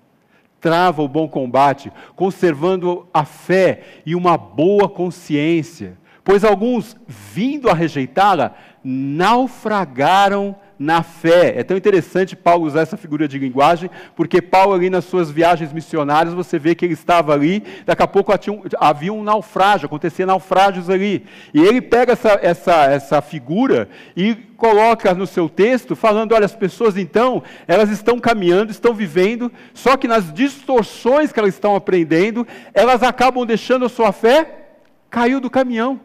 trava 0.64 1.02
o 1.02 1.08
bom 1.08 1.28
combate, 1.28 1.92
conservando 2.16 3.06
a 3.12 3.26
fé 3.26 3.82
e 4.06 4.14
uma 4.14 4.38
boa 4.38 4.88
consciência. 4.88 5.98
Pois 6.24 6.42
alguns, 6.42 6.96
vindo 7.06 7.68
a 7.68 7.74
rejeitá-la, 7.74 8.54
naufragaram 8.82 10.56
na 10.78 11.02
fé. 11.02 11.54
É 11.56 11.62
tão 11.62 11.76
interessante 11.76 12.34
Paulo 12.34 12.66
usar 12.66 12.82
essa 12.82 12.96
figura 12.96 13.28
de 13.28 13.38
linguagem, 13.38 13.90
porque 14.16 14.42
Paulo 14.42 14.74
ali 14.74 14.90
nas 14.90 15.04
suas 15.04 15.30
viagens 15.30 15.72
missionárias, 15.72 16.34
você 16.34 16.58
vê 16.58 16.74
que 16.74 16.84
ele 16.84 16.94
estava 16.94 17.32
ali, 17.32 17.62
daqui 17.86 18.02
a 18.02 18.06
pouco 18.06 18.32
havia 18.78 19.12
um 19.12 19.22
naufrágio, 19.22 19.86
acontecia 19.86 20.26
naufrágios 20.26 20.90
ali. 20.90 21.24
E 21.52 21.60
ele 21.60 21.80
pega 21.80 22.12
essa, 22.12 22.38
essa, 22.42 22.84
essa 22.84 23.22
figura 23.22 23.88
e 24.16 24.34
coloca 24.56 25.12
no 25.14 25.26
seu 25.26 25.48
texto, 25.48 25.94
falando, 25.94 26.32
olha, 26.32 26.46
as 26.46 26.54
pessoas 26.54 26.96
então, 26.96 27.42
elas 27.66 27.90
estão 27.90 28.18
caminhando, 28.18 28.70
estão 28.70 28.94
vivendo, 28.94 29.50
só 29.72 29.96
que 29.96 30.08
nas 30.08 30.32
distorções 30.32 31.32
que 31.32 31.38
elas 31.38 31.54
estão 31.54 31.74
aprendendo, 31.74 32.46
elas 32.72 33.02
acabam 33.02 33.44
deixando 33.44 33.84
a 33.84 33.88
sua 33.88 34.12
fé, 34.12 34.68
caiu 35.10 35.40
do 35.40 35.50
caminhão, 35.50 36.00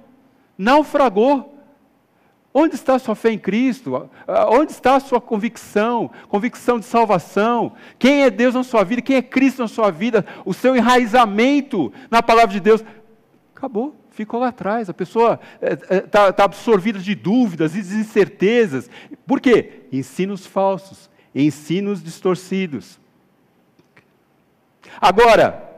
naufragou. 0.57 1.58
Onde 2.53 2.75
está 2.75 2.95
a 2.95 2.99
sua 2.99 3.15
fé 3.15 3.31
em 3.31 3.37
Cristo? 3.37 4.09
Onde 4.49 4.71
está 4.71 4.95
a 4.95 4.99
sua 4.99 5.21
convicção? 5.21 6.09
Convicção 6.27 6.79
de 6.79 6.85
salvação? 6.85 7.73
Quem 7.99 8.23
é 8.23 8.29
Deus 8.29 8.55
na 8.55 8.63
sua 8.63 8.83
vida? 8.83 9.01
Quem 9.01 9.17
é 9.17 9.21
Cristo 9.21 9.61
na 9.61 9.67
sua 9.67 9.91
vida? 9.91 10.25
O 10.43 10.53
seu 10.53 10.75
enraizamento 10.75 11.93
na 12.09 12.23
palavra 12.23 12.51
de 12.51 12.59
Deus? 12.59 12.83
Acabou, 13.55 13.95
ficou 14.09 14.39
lá 14.39 14.47
atrás. 14.47 14.89
A 14.89 14.93
pessoa 14.93 15.39
está 15.61 16.25
é, 16.25 16.27
é, 16.29 16.31
tá, 16.31 16.43
absorvida 16.43 16.97
de 16.97 17.13
dúvidas 17.13 17.75
e 17.75 17.79
incertezas. 17.79 18.89
Por 19.27 19.39
quê? 19.39 19.83
Ensinos 19.91 20.47
falsos, 20.47 21.07
ensinos 21.35 22.01
distorcidos. 22.01 22.99
Agora, 24.99 25.69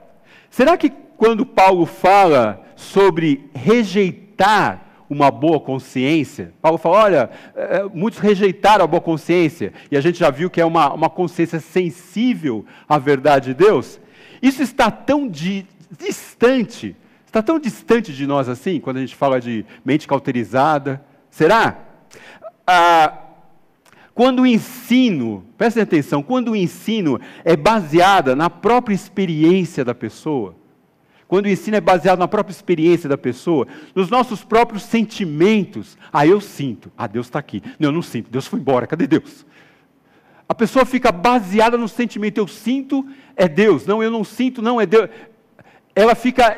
será 0.49 0.77
que 0.77 0.89
quando 1.17 1.45
Paulo 1.45 1.85
fala 1.85 2.65
sobre 2.77 3.49
rejeitar 3.53 4.90
uma 5.11 5.29
boa 5.29 5.59
consciência. 5.59 6.53
Paulo 6.61 6.77
fala: 6.77 7.03
olha, 7.03 7.29
é, 7.53 7.79
é, 7.79 7.83
muitos 7.93 8.17
rejeitaram 8.17 8.85
a 8.85 8.87
boa 8.87 9.01
consciência, 9.01 9.73
e 9.91 9.97
a 9.97 10.01
gente 10.01 10.17
já 10.17 10.31
viu 10.31 10.49
que 10.49 10.61
é 10.61 10.65
uma, 10.65 10.93
uma 10.93 11.09
consciência 11.09 11.59
sensível 11.59 12.65
à 12.87 12.97
verdade 12.97 13.47
de 13.47 13.53
Deus. 13.53 13.99
Isso 14.41 14.63
está 14.63 14.89
tão 14.89 15.27
di, 15.27 15.67
distante, 15.99 16.95
está 17.25 17.41
tão 17.41 17.59
distante 17.59 18.13
de 18.13 18.25
nós 18.25 18.47
assim, 18.47 18.79
quando 18.79 18.97
a 18.97 18.99
gente 19.01 19.13
fala 19.13 19.41
de 19.41 19.65
mente 19.83 20.07
cauterizada. 20.07 21.03
Será? 21.29 21.77
Ah, 22.65 23.17
quando 24.13 24.43
o 24.43 24.47
ensino, 24.47 25.45
prestem 25.57 25.83
atenção, 25.83 26.23
quando 26.23 26.51
o 26.51 26.55
ensino 26.55 27.19
é 27.43 27.57
baseado 27.57 28.33
na 28.33 28.49
própria 28.49 28.95
experiência 28.95 29.83
da 29.83 29.93
pessoa, 29.93 30.55
quando 31.31 31.45
o 31.45 31.49
ensino 31.49 31.77
é 31.77 31.79
baseado 31.79 32.19
na 32.19 32.27
própria 32.27 32.51
experiência 32.51 33.07
da 33.07 33.17
pessoa, 33.17 33.65
nos 33.95 34.09
nossos 34.09 34.43
próprios 34.43 34.83
sentimentos. 34.83 35.97
Ah, 36.11 36.27
eu 36.27 36.41
sinto. 36.41 36.91
Ah, 36.97 37.07
Deus 37.07 37.27
está 37.27 37.39
aqui. 37.39 37.63
Não, 37.79 37.87
eu 37.87 37.93
não 37.93 38.01
sinto. 38.01 38.29
Deus 38.29 38.47
foi 38.47 38.59
embora. 38.59 38.85
Cadê 38.85 39.07
Deus? 39.07 39.45
A 40.49 40.53
pessoa 40.53 40.83
fica 40.85 41.09
baseada 41.09 41.77
no 41.77 41.87
sentimento. 41.87 42.37
Eu 42.37 42.49
sinto, 42.49 43.07
é 43.33 43.47
Deus. 43.47 43.85
Não, 43.85 44.03
eu 44.03 44.11
não 44.11 44.25
sinto, 44.25 44.61
não 44.61 44.81
é 44.81 44.85
Deus. 44.85 45.09
Ela 45.95 46.15
fica 46.15 46.57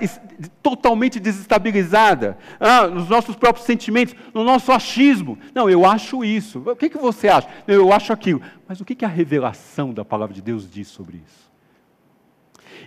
totalmente 0.63 1.19
desestabilizada 1.19 2.35
ah, 2.59 2.87
nos 2.87 3.07
nossos 3.07 3.35
próprios 3.35 3.67
sentimentos, 3.67 4.15
no 4.33 4.43
nosso 4.43 4.71
achismo. 4.71 5.37
Não, 5.53 5.69
eu 5.69 5.85
acho 5.85 6.25
isso. 6.25 6.63
O 6.65 6.75
que, 6.75 6.89
que 6.89 6.97
você 6.97 7.27
acha? 7.27 7.47
Não, 7.67 7.75
eu 7.75 7.93
acho 7.93 8.11
aquilo. 8.11 8.41
Mas 8.67 8.81
o 8.81 8.85
que, 8.85 8.95
que 8.95 9.05
a 9.05 9.07
revelação 9.07 9.93
da 9.93 10.03
palavra 10.03 10.33
de 10.33 10.41
Deus 10.41 10.67
diz 10.67 10.87
sobre 10.87 11.17
isso? 11.17 11.52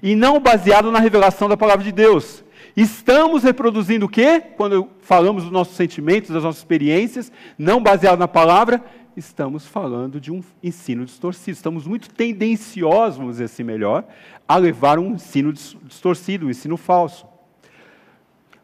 E 0.02 0.14
não 0.14 0.40
baseado 0.40 0.90
na 0.90 0.98
revelação 0.98 1.48
da 1.48 1.56
palavra 1.56 1.84
de 1.84 1.92
Deus. 1.92 2.44
Estamos 2.76 3.42
reproduzindo 3.42 4.06
o 4.06 4.08
quê? 4.08 4.42
Quando 4.56 4.88
falamos 5.00 5.44
dos 5.44 5.52
nossos 5.52 5.76
sentimentos, 5.76 6.30
das 6.30 6.42
nossas 6.42 6.58
experiências, 6.58 7.32
não 7.58 7.82
baseado 7.82 8.18
na 8.18 8.28
palavra, 8.28 8.84
estamos 9.16 9.66
falando 9.66 10.20
de 10.20 10.30
um 10.30 10.42
ensino 10.62 11.04
distorcido. 11.04 11.56
Estamos 11.56 11.86
muito 11.86 12.10
tendenciosos, 12.10 13.16
vamos 13.16 13.34
dizer 13.34 13.44
assim 13.44 13.62
melhor, 13.62 14.04
a 14.46 14.56
levar 14.56 14.98
um 14.98 15.14
ensino 15.14 15.52
distorcido, 15.52 16.46
um 16.46 16.50
ensino 16.50 16.76
falso. 16.76 17.26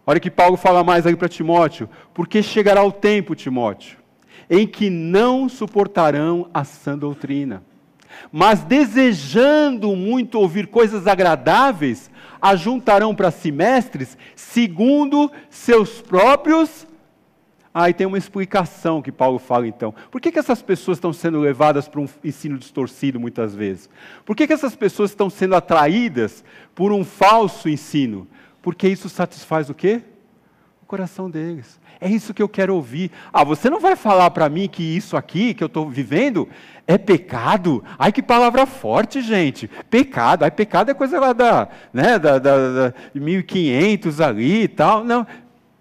Olha 0.06 0.20
que 0.20 0.30
Paulo 0.30 0.56
fala 0.56 0.84
mais 0.84 1.06
aí 1.06 1.16
para 1.16 1.28
Timóteo, 1.28 1.88
porque 2.12 2.42
chegará 2.42 2.84
o 2.84 2.92
tempo, 2.92 3.34
Timóteo, 3.34 3.96
em 4.50 4.66
que 4.66 4.90
não 4.90 5.48
suportarão 5.48 6.50
a 6.52 6.64
sã 6.64 6.98
doutrina 6.98 7.62
mas 8.30 8.62
desejando 8.64 9.94
muito 9.94 10.38
ouvir 10.38 10.66
coisas 10.66 11.06
agradáveis, 11.06 12.10
ajuntarão 12.40 13.14
para 13.14 13.30
si 13.30 13.52
mestres 13.52 14.16
segundo 14.34 15.30
seus 15.48 16.00
próprios. 16.00 16.86
Aí 17.74 17.90
ah, 17.90 17.94
tem 17.94 18.06
uma 18.06 18.18
explicação 18.18 19.00
que 19.00 19.10
Paulo 19.10 19.38
fala 19.38 19.66
então. 19.66 19.94
Por 20.10 20.20
que, 20.20 20.30
que 20.30 20.38
essas 20.38 20.60
pessoas 20.60 20.98
estão 20.98 21.10
sendo 21.10 21.40
levadas 21.40 21.88
para 21.88 22.02
um 22.02 22.08
ensino 22.22 22.58
distorcido 22.58 23.18
muitas 23.18 23.54
vezes? 23.54 23.88
Por 24.26 24.36
que, 24.36 24.46
que 24.46 24.52
essas 24.52 24.76
pessoas 24.76 25.10
estão 25.10 25.30
sendo 25.30 25.54
atraídas 25.54 26.44
por 26.74 26.92
um 26.92 27.02
falso 27.02 27.70
ensino? 27.70 28.28
Porque 28.60 28.86
isso 28.86 29.08
satisfaz 29.08 29.70
o 29.70 29.74
quê? 29.74 30.02
Coração 30.92 31.30
deles. 31.30 31.80
É 31.98 32.06
isso 32.06 32.34
que 32.34 32.42
eu 32.42 32.48
quero 32.50 32.74
ouvir. 32.74 33.10
Ah, 33.32 33.42
você 33.44 33.70
não 33.70 33.80
vai 33.80 33.96
falar 33.96 34.30
para 34.30 34.46
mim 34.50 34.68
que 34.68 34.82
isso 34.82 35.16
aqui 35.16 35.54
que 35.54 35.64
eu 35.64 35.66
estou 35.66 35.88
vivendo 35.88 36.46
é 36.86 36.98
pecado? 36.98 37.82
Ai, 37.98 38.12
que 38.12 38.22
palavra 38.22 38.66
forte, 38.66 39.22
gente. 39.22 39.70
Pecado. 39.88 40.42
Ai, 40.42 40.50
pecado 40.50 40.90
é 40.90 40.94
coisa 40.94 41.18
lá 41.18 41.32
da, 41.32 41.66
né, 41.94 42.18
da, 42.18 42.38
da, 42.38 42.90
da 42.90 42.94
1500 43.14 44.20
ali 44.20 44.64
e 44.64 44.68
tal. 44.68 45.02
Não, 45.02 45.26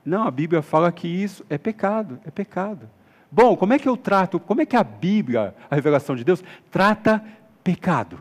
não, 0.06 0.26
a 0.26 0.32
Bíblia 0.32 0.62
fala 0.62 0.90
que 0.94 1.10
isso 1.10 1.46
é 1.50 1.58
pecado, 1.58 2.18
é 2.26 2.32
pecado. 2.32 2.90
Bom, 3.30 3.58
como 3.58 3.74
é 3.74 3.80
que 3.80 3.90
eu 3.90 3.98
trato, 3.98 4.40
como 4.40 4.62
é 4.62 4.66
que 4.66 4.78
a 4.78 4.84
Bíblia, 4.86 5.54
a 5.70 5.76
revelação 5.76 6.16
de 6.16 6.24
Deus, 6.24 6.42
trata 6.72 7.22
pecado? 7.62 8.18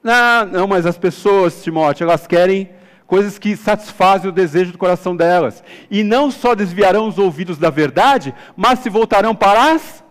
Não, 0.00 0.46
não, 0.46 0.68
mas 0.68 0.86
as 0.86 0.96
pessoas, 0.96 1.60
Timóteo, 1.60 2.04
elas 2.04 2.24
querem 2.24 2.70
coisas 3.12 3.38
que 3.38 3.54
satisfazem 3.58 4.30
o 4.30 4.32
desejo 4.32 4.72
do 4.72 4.78
coração 4.78 5.14
delas. 5.14 5.62
E 5.90 6.02
não 6.02 6.30
só 6.30 6.54
desviarão 6.54 7.06
os 7.06 7.18
ouvidos 7.18 7.58
da 7.58 7.68
verdade, 7.68 8.34
mas 8.56 8.78
se 8.78 8.88
voltarão 8.88 9.34
para 9.34 9.74
as 9.74 10.02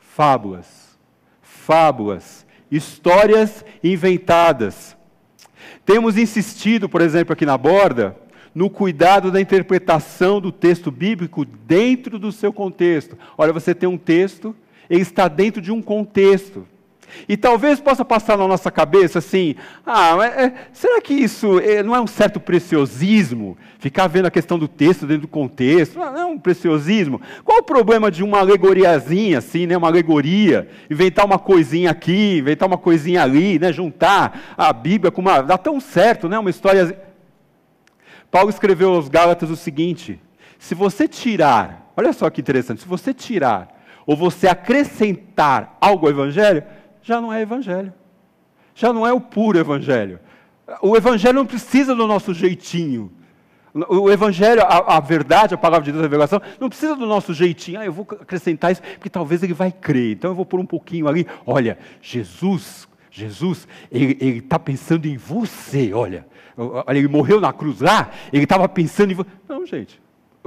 fábulas. 0.00 0.98
Fábulas, 1.40 2.44
histórias 2.72 3.64
inventadas. 3.84 4.96
Temos 5.86 6.18
insistido, 6.18 6.88
por 6.88 7.02
exemplo, 7.02 7.34
aqui 7.34 7.46
na 7.46 7.56
borda, 7.56 8.16
no 8.52 8.68
cuidado 8.68 9.30
da 9.30 9.40
interpretação 9.40 10.40
do 10.40 10.50
texto 10.50 10.90
bíblico 10.90 11.44
dentro 11.44 12.18
do 12.18 12.32
seu 12.32 12.52
contexto. 12.52 13.16
Olha, 13.36 13.52
você 13.52 13.72
tem 13.72 13.88
um 13.88 13.96
texto, 13.96 14.56
ele 14.90 15.02
está 15.02 15.28
dentro 15.28 15.62
de 15.62 15.70
um 15.70 15.80
contexto. 15.80 16.66
E 17.28 17.36
talvez 17.36 17.80
possa 17.80 18.04
passar 18.04 18.36
na 18.36 18.46
nossa 18.46 18.70
cabeça 18.70 19.18
assim: 19.18 19.54
ah, 19.86 20.16
é, 20.24 20.52
será 20.72 21.00
que 21.00 21.14
isso 21.14 21.58
é, 21.60 21.82
não 21.82 21.94
é 21.94 22.00
um 22.00 22.06
certo 22.06 22.38
preciosismo? 22.40 23.56
Ficar 23.78 24.06
vendo 24.06 24.26
a 24.26 24.30
questão 24.30 24.58
do 24.58 24.68
texto 24.68 25.06
dentro 25.06 25.22
do 25.22 25.28
contexto, 25.28 25.98
não 25.98 26.18
é 26.18 26.24
um 26.24 26.38
preciosismo? 26.38 27.20
Qual 27.44 27.58
o 27.58 27.62
problema 27.62 28.10
de 28.10 28.22
uma 28.22 28.38
alegoriazinha, 28.38 29.38
assim, 29.38 29.66
né, 29.66 29.76
uma 29.76 29.88
alegoria? 29.88 30.68
Inventar 30.90 31.24
uma 31.24 31.38
coisinha 31.38 31.90
aqui, 31.90 32.38
inventar 32.38 32.68
uma 32.68 32.78
coisinha 32.78 33.22
ali, 33.22 33.58
né, 33.58 33.72
juntar 33.72 34.54
a 34.56 34.72
Bíblia 34.72 35.10
com 35.10 35.20
uma. 35.20 35.40
dá 35.40 35.58
tão 35.58 35.80
certo, 35.80 36.28
né, 36.28 36.38
uma 36.38 36.50
história. 36.50 36.98
Paulo 38.30 38.50
escreveu 38.50 38.92
aos 38.92 39.08
Gálatas 39.08 39.50
o 39.50 39.56
seguinte: 39.56 40.20
se 40.58 40.74
você 40.74 41.06
tirar, 41.06 41.92
olha 41.96 42.12
só 42.12 42.28
que 42.30 42.40
interessante, 42.40 42.82
se 42.82 42.88
você 42.88 43.14
tirar 43.14 43.76
ou 44.06 44.16
você 44.16 44.48
acrescentar 44.48 45.76
algo 45.78 46.06
ao 46.06 46.12
Evangelho, 46.12 46.64
já 47.02 47.20
não 47.20 47.32
é 47.32 47.40
evangelho. 47.40 47.92
Já 48.74 48.92
não 48.92 49.06
é 49.06 49.12
o 49.12 49.20
puro 49.20 49.58
evangelho. 49.58 50.20
O 50.82 50.96
evangelho 50.96 51.34
não 51.34 51.46
precisa 51.46 51.94
do 51.94 52.06
nosso 52.06 52.34
jeitinho. 52.34 53.10
O 53.88 54.10
evangelho, 54.10 54.62
a, 54.62 54.96
a, 54.96 55.00
verdade, 55.00 55.54
a 55.54 55.58
palavra 55.58 55.84
de 55.84 55.92
Deus, 55.92 56.02
a 56.02 56.06
revelação, 56.06 56.40
não 56.58 56.68
precisa 56.68 56.96
do 56.96 57.06
nosso 57.06 57.32
jeitinho. 57.32 57.80
Ah, 57.80 57.84
eu 57.84 57.92
vou 57.92 58.06
acrescentar 58.20 58.72
isso, 58.72 58.82
porque 58.94 59.10
talvez 59.10 59.42
ele 59.42 59.52
vai 59.52 59.70
crer. 59.70 60.12
Então 60.12 60.30
eu 60.30 60.34
vou 60.34 60.46
pôr 60.46 60.58
um 60.58 60.66
pouquinho 60.66 61.06
ali. 61.06 61.26
Olha, 61.46 61.78
Jesus, 62.00 62.88
Jesus, 63.10 63.68
ele 63.90 64.38
está 64.38 64.58
pensando 64.58 65.06
em 65.06 65.16
você. 65.16 65.92
Olha, 65.92 66.26
olha, 66.56 66.98
ele 66.98 67.08
morreu 67.08 67.40
na 67.40 67.52
cruz 67.52 67.80
lá, 67.80 68.10
ele 68.32 68.44
estava 68.44 68.68
pensando 68.68 69.12
em 69.12 69.14
você. 69.14 69.30
Não, 69.48 69.66
gente. 69.66 70.00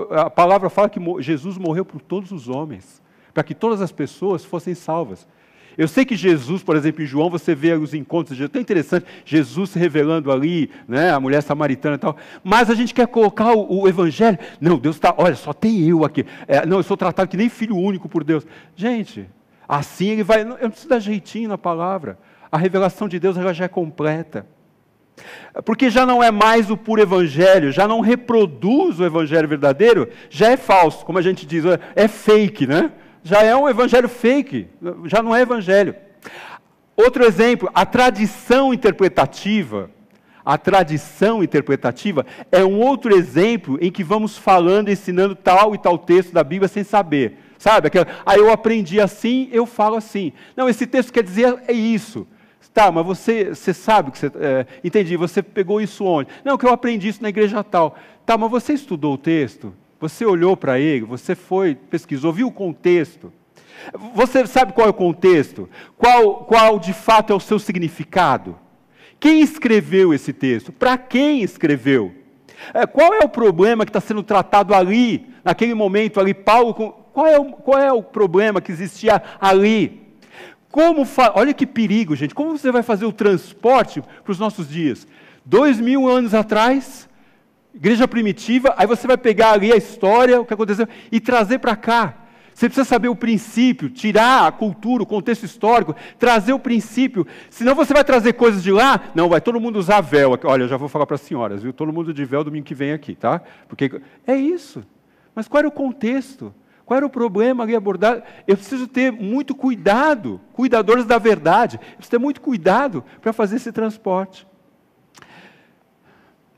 A 0.10 0.30
palavra 0.30 0.70
fala 0.70 0.90
que 0.90 1.00
Jesus 1.20 1.58
morreu 1.58 1.86
por 1.86 2.02
todos 2.02 2.32
os 2.32 2.50
homens, 2.50 3.02
para 3.34 3.44
que 3.44 3.54
todas 3.54 3.82
as 3.82 3.92
pessoas 3.92 4.44
fossem 4.44 4.74
salvas. 4.74 5.28
Eu 5.78 5.88
sei 5.88 6.04
que 6.06 6.16
Jesus, 6.16 6.62
por 6.64 6.76
exemplo, 6.76 7.04
em 7.04 7.06
João, 7.06 7.30
você 7.30 7.56
vê 7.56 7.74
os 7.74 7.94
encontros 7.94 8.38
Jesus, 8.38 8.52
tão 8.52 8.62
interessante, 8.62 9.06
Jesus 9.26 9.72
se 9.72 9.80
revelando 9.80 10.32
ali, 10.32 10.70
né, 10.88 11.12
a 11.12 11.20
mulher 11.20 11.42
samaritana 11.42 11.96
e 11.96 12.00
tal, 12.00 12.18
mas 12.44 12.70
a 12.70 12.76
gente 12.76 12.94
quer 12.94 13.08
colocar 13.08 13.54
o, 13.54 13.82
o 13.82 13.88
evangelho, 13.88 14.38
não, 14.60 14.78
Deus 14.78 14.98
está, 14.98 15.14
olha, 15.18 15.36
só 15.36 15.54
tem 15.54 15.88
eu 15.88 16.04
aqui, 16.04 16.26
é, 16.48 16.66
não, 16.66 16.78
eu 16.78 16.84
sou 16.84 16.98
tratado 16.98 17.30
que 17.30 17.38
nem 17.38 17.50
filho 17.50 17.76
único 17.76 18.10
por 18.10 18.24
Deus. 18.24 18.46
Gente, 18.76 19.28
assim 19.68 20.10
ele 20.10 20.24
vai, 20.24 20.42
eu 20.42 20.46
não 20.46 20.70
preciso 20.70 20.90
dar 20.90 21.00
jeitinho 21.00 21.50
na 21.50 21.58
palavra, 21.58 22.18
a 22.52 22.58
revelação 22.58 23.08
de 23.08 23.20
Deus 23.20 23.38
ela 23.38 23.54
já 23.54 23.66
é 23.66 23.70
completa. 23.70 24.46
Porque 25.66 25.90
já 25.90 26.06
não 26.06 26.24
é 26.24 26.32
mais 26.32 26.72
o 26.72 26.78
puro 26.78 27.02
evangelho, 27.02 27.72
já 27.72 27.88
não 27.88 28.00
reproduz 28.00 29.00
o 29.00 29.06
evangelho 29.06 29.48
verdadeiro, 29.48 30.08
já 30.30 30.50
é 30.50 30.58
falso, 30.58 31.06
como 31.06 31.18
a 31.18 31.22
gente 31.22 31.46
diz, 31.46 31.64
é 31.96 32.08
fake, 32.08 32.66
né? 32.66 32.92
Já 33.24 33.44
é 33.44 33.56
um 33.56 33.70
evangelho 33.70 34.10
fake, 34.10 34.68
já 35.06 35.22
não 35.22 35.36
é 35.36 35.42
evangelho. 35.42 35.96
Outro 36.96 37.24
exemplo, 37.24 37.70
a 37.74 37.86
tradição 37.86 38.74
interpretativa. 38.74 39.90
A 40.44 40.58
tradição 40.58 41.44
interpretativa 41.44 42.26
é 42.52 42.66
um 42.66 42.80
outro 42.80 43.16
exemplo 43.16 43.78
em 43.80 43.92
que 43.92 44.04
vamos 44.04 44.38
falando, 44.38 44.90
ensinando 44.90 45.36
tal 45.36 45.76
e 45.76 45.78
tal 45.78 45.98
texto 46.00 46.34
da 46.34 46.44
Bíblia 46.44 46.68
sem 46.68 46.84
saber. 46.84 47.38
Sabe? 47.60 47.88
Aquela, 47.88 48.08
ah, 48.26 48.36
eu 48.36 48.52
aprendi 48.52 49.00
assim, 49.00 49.48
eu 49.52 49.68
falo 49.68 49.96
assim. 49.96 50.34
Não, 50.58 50.68
esse 50.68 50.88
texto 50.88 51.14
quer 51.14 51.24
dizer 51.24 51.62
é 51.68 51.74
isso. 51.74 52.28
Tá, 52.74 52.90
mas 52.90 53.06
você, 53.06 53.50
você 53.50 53.74
sabe 53.74 54.12
que 54.12 54.18
você. 54.18 54.32
É, 54.40 54.66
entendi, 54.84 55.18
você 55.18 55.44
pegou 55.44 55.82
isso 55.82 56.06
onde? 56.06 56.30
Não, 56.44 56.58
que 56.58 56.66
eu 56.66 56.72
aprendi 56.72 57.10
isso 57.10 57.22
na 57.22 57.30
igreja 57.30 57.64
tal. 57.64 57.98
Tá, 58.26 58.38
mas 58.38 58.50
você 58.50 58.74
estudou 58.74 59.14
o 59.16 59.18
texto? 59.18 59.74
Você 60.02 60.26
olhou 60.26 60.58
para 60.58 60.80
ele, 60.80 61.06
você 61.06 61.36
foi, 61.36 61.76
pesquisou, 61.76 62.34
viu 62.34 62.48
o 62.48 62.52
contexto. 62.52 63.32
Você 64.16 64.46
sabe 64.48 64.74
qual 64.74 64.88
é 64.88 64.90
o 64.90 64.94
contexto? 64.94 65.70
Qual, 65.96 66.44
qual 66.46 66.80
de 66.80 66.92
fato 66.92 67.32
é 67.32 67.36
o 67.36 67.40
seu 67.40 67.60
significado? 67.60 68.58
Quem 69.20 69.42
escreveu 69.42 70.12
esse 70.12 70.34
texto? 70.34 70.72
Para 70.72 70.98
quem 70.98 71.44
escreveu? 71.44 72.12
É, 72.74 72.88
qual 72.88 73.14
é 73.14 73.20
o 73.20 73.30
problema 73.30 73.86
que 73.86 73.90
está 73.90 74.02
sendo 74.02 74.24
tratado 74.24 74.74
ali, 74.74 75.28
naquele 75.44 75.76
momento 75.76 76.20
ali? 76.20 76.34
Paulo, 76.34 76.74
qual 76.74 77.28
é 77.28 77.40
o, 77.40 77.46
qual 77.46 77.80
é 77.80 77.94
o 77.94 78.02
problema 78.02 78.60
que 78.60 78.72
existia 78.72 79.22
ali? 79.40 80.02
Como 80.72 81.08
Olha 81.36 81.54
que 81.54 81.68
perigo, 81.68 82.16
gente. 82.16 82.34
Como 82.34 82.58
você 82.58 82.72
vai 82.72 82.82
fazer 82.82 83.06
o 83.06 83.12
transporte 83.12 84.02
para 84.24 84.32
os 84.32 84.40
nossos 84.40 84.68
dias? 84.68 85.08
Dois 85.46 85.80
mil 85.80 86.08
anos 86.08 86.34
atrás, 86.34 87.08
igreja 87.74 88.08
primitiva, 88.08 88.74
aí 88.78 88.86
você 88.86 89.08
vai 89.08 89.18
pegar 89.18 89.52
ali 89.52 89.72
a 89.72 89.78
história, 89.78 90.40
o 90.40 90.46
que 90.46 90.54
aconteceu, 90.54 90.88
e 91.12 91.20
trazer 91.20 91.60
para 91.60 91.76
cá. 91.76 92.16
Você 92.54 92.68
precisa 92.68 92.86
saber 92.86 93.08
o 93.08 93.16
princípio, 93.16 93.90
tirar 93.90 94.46
a 94.46 94.52
cultura, 94.52 95.02
o 95.02 95.06
contexto 95.06 95.46
histórico, 95.46 95.96
trazer 96.20 96.54
o 96.54 96.60
princípio. 96.60 97.26
Senão 97.50 97.74
você 97.74 97.94
vai 97.94 98.04
trazer 98.04 98.34
coisas 98.34 98.62
de 98.62 98.72
lá, 98.72 99.12
não, 99.16 99.30
vai 99.30 99.42
todo 99.42 99.60
mundo 99.60 99.80
usar 99.80 100.02
véu. 100.02 100.38
Olha, 100.44 100.68
já 100.68 100.78
vou 100.78 100.90
falar 100.90 101.06
para 101.06 101.16
as 101.16 101.22
senhoras, 101.22 101.64
viu? 101.64 101.74
Todo 101.74 101.94
mundo 101.94 102.14
de 102.14 102.26
véu 102.26 102.44
domingo 102.44 102.66
que 102.66 102.76
vem 102.76 102.92
aqui, 102.92 103.16
tá? 103.16 103.42
Porque 103.68 104.02
é 104.28 104.36
isso. 104.36 104.84
Mas 105.34 105.48
qual 105.48 105.60
era 105.60 105.68
o 105.68 105.72
contexto? 105.72 106.54
Qual 106.86 106.98
era 106.98 107.06
o 107.06 107.10
problema 107.10 107.64
ali 107.64 107.74
abordado? 107.74 108.22
Eu 108.46 108.58
preciso 108.58 108.86
ter 108.86 109.12
muito 109.12 109.56
cuidado, 109.56 110.42
cuidadores 110.52 111.06
da 111.06 111.18
verdade, 111.18 111.78
eu 111.78 111.96
preciso 111.96 112.12
ter 112.12 112.20
muito 112.20 112.42
cuidado 112.42 113.04
para 113.22 113.32
fazer 113.32 113.56
esse 113.56 113.72
transporte. 113.72 114.46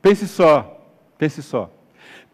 Pense 0.02 0.26
só, 0.26 0.73
Pense 1.24 1.42
só. 1.42 1.72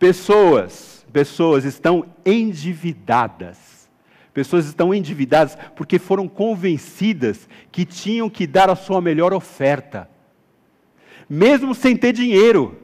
Pessoas, 0.00 1.06
pessoas 1.12 1.64
estão 1.64 2.04
endividadas. 2.26 3.88
Pessoas 4.34 4.66
estão 4.66 4.92
endividadas 4.92 5.56
porque 5.76 5.96
foram 5.96 6.26
convencidas 6.26 7.48
que 7.70 7.84
tinham 7.84 8.28
que 8.28 8.48
dar 8.48 8.68
a 8.68 8.74
sua 8.74 9.00
melhor 9.00 9.32
oferta. 9.32 10.10
Mesmo 11.28 11.72
sem 11.72 11.96
ter 11.96 12.12
dinheiro. 12.12 12.80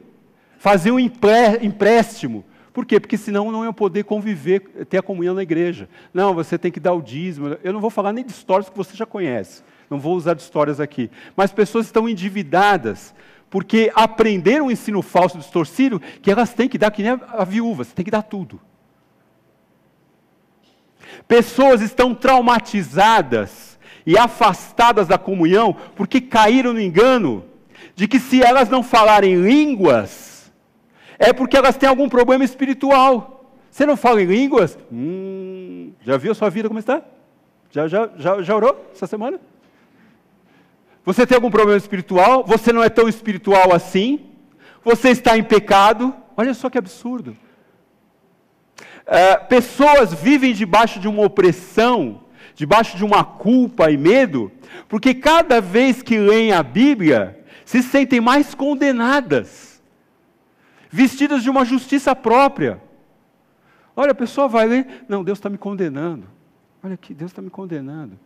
Fazer 0.57 0.91
um 0.91 0.99
empréstimo. 0.99 2.45
Por 2.71 2.85
quê? 2.85 3.01
Porque 3.01 3.17
senão 3.17 3.51
não 3.51 3.65
iam 3.65 3.73
poder 3.73 4.05
conviver, 4.05 4.61
ter 4.85 4.99
a 4.99 5.03
comunhão 5.03 5.35
na 5.35 5.43
igreja. 5.43 5.89
Não, 6.13 6.33
você 6.33 6.57
tem 6.57 6.71
que 6.71 6.79
dar 6.79 6.93
o 6.93 7.01
dízimo. 7.01 7.57
Eu 7.61 7.73
não 7.73 7.81
vou 7.81 7.89
falar 7.89 8.13
nem 8.13 8.23
de 8.23 8.31
histórias 8.31 8.69
que 8.69 8.77
você 8.77 8.95
já 8.95 9.05
conhece. 9.05 9.61
Não 9.89 9.99
vou 9.99 10.15
usar 10.15 10.35
de 10.35 10.41
histórias 10.41 10.79
aqui. 10.79 11.11
Mas 11.35 11.51
pessoas 11.51 11.85
estão 11.85 12.07
endividadas 12.07 13.13
porque 13.49 13.91
aprenderam 13.95 14.67
um 14.67 14.71
ensino 14.71 15.01
falso 15.01 15.37
distorcido 15.37 15.99
que 16.21 16.31
elas 16.31 16.53
têm 16.53 16.67
que 16.67 16.77
dar, 16.77 16.91
que 16.91 17.03
nem 17.03 17.13
a, 17.13 17.19
a 17.29 17.43
viúva, 17.43 17.83
você 17.83 17.93
tem 17.93 18.05
que 18.05 18.11
dar 18.11 18.23
tudo. 18.23 18.59
Pessoas 21.27 21.81
estão 21.81 22.13
traumatizadas 22.13 23.77
e 24.05 24.17
afastadas 24.17 25.07
da 25.07 25.17
comunhão 25.17 25.75
porque 25.95 26.21
caíram 26.21 26.73
no 26.73 26.81
engano 26.81 27.45
de 27.95 28.07
que 28.07 28.19
se 28.19 28.41
elas 28.41 28.69
não 28.69 28.83
falarem 28.83 29.35
línguas, 29.35 30.51
é 31.17 31.33
porque 31.33 31.57
elas 31.57 31.77
têm 31.77 31.89
algum 31.89 32.07
problema 32.07 32.43
espiritual. 32.43 33.53
Você 33.71 33.85
não 33.85 33.97
fala 33.97 34.21
em 34.21 34.25
línguas? 34.25 34.77
Hum, 34.91 35.91
já 36.01 36.17
viu 36.17 36.31
a 36.31 36.35
sua 36.35 36.49
vida 36.49 36.67
como 36.67 36.79
está? 36.79 37.01
Já, 37.71 37.87
já, 37.87 38.09
já, 38.17 38.41
já 38.41 38.55
orou 38.55 38.89
essa 38.93 39.07
semana? 39.07 39.39
Você 41.07 41.25
tem 41.25 41.35
algum 41.35 41.49
problema 41.49 41.77
espiritual? 41.77 42.43
Você 42.43 42.73
não 42.73 42.83
é 42.83 42.89
tão 42.89 43.07
espiritual 43.07 43.73
assim? 43.73 44.25
Você 44.83 45.07
está 45.11 45.37
em 45.37 45.43
pecado? 45.43 46.13
Olha 46.35 46.53
só 46.53 46.69
que 46.69 46.77
absurdo. 46.77 47.37
É, 49.05 49.37
pessoas 49.37 50.13
vivem 50.13 50.53
debaixo 50.53 50.99
de 50.99 51.07
uma 51.07 51.23
opressão, 51.23 52.23
debaixo 52.55 52.97
de 52.97 53.05
uma 53.05 53.23
culpa 53.23 53.89
e 53.89 53.95
medo, 53.95 54.51
porque 54.89 55.13
cada 55.13 55.61
vez 55.61 56.01
que 56.01 56.17
leem 56.17 56.51
a 56.51 56.61
Bíblia, 56.61 57.41
se 57.63 57.81
sentem 57.81 58.19
mais 58.19 58.53
condenadas, 58.53 59.81
vestidas 60.89 61.41
de 61.41 61.49
uma 61.49 61.63
justiça 61.63 62.13
própria. 62.13 62.81
Olha, 63.95 64.11
a 64.11 64.15
pessoa 64.15 64.49
vai 64.49 64.67
ler, 64.67 65.05
não, 65.07 65.23
Deus 65.23 65.37
está 65.37 65.49
me 65.49 65.57
condenando. 65.57 66.27
Olha 66.83 66.95
aqui, 66.95 67.13
Deus 67.13 67.31
está 67.31 67.41
me 67.41 67.49
condenando. 67.49 68.19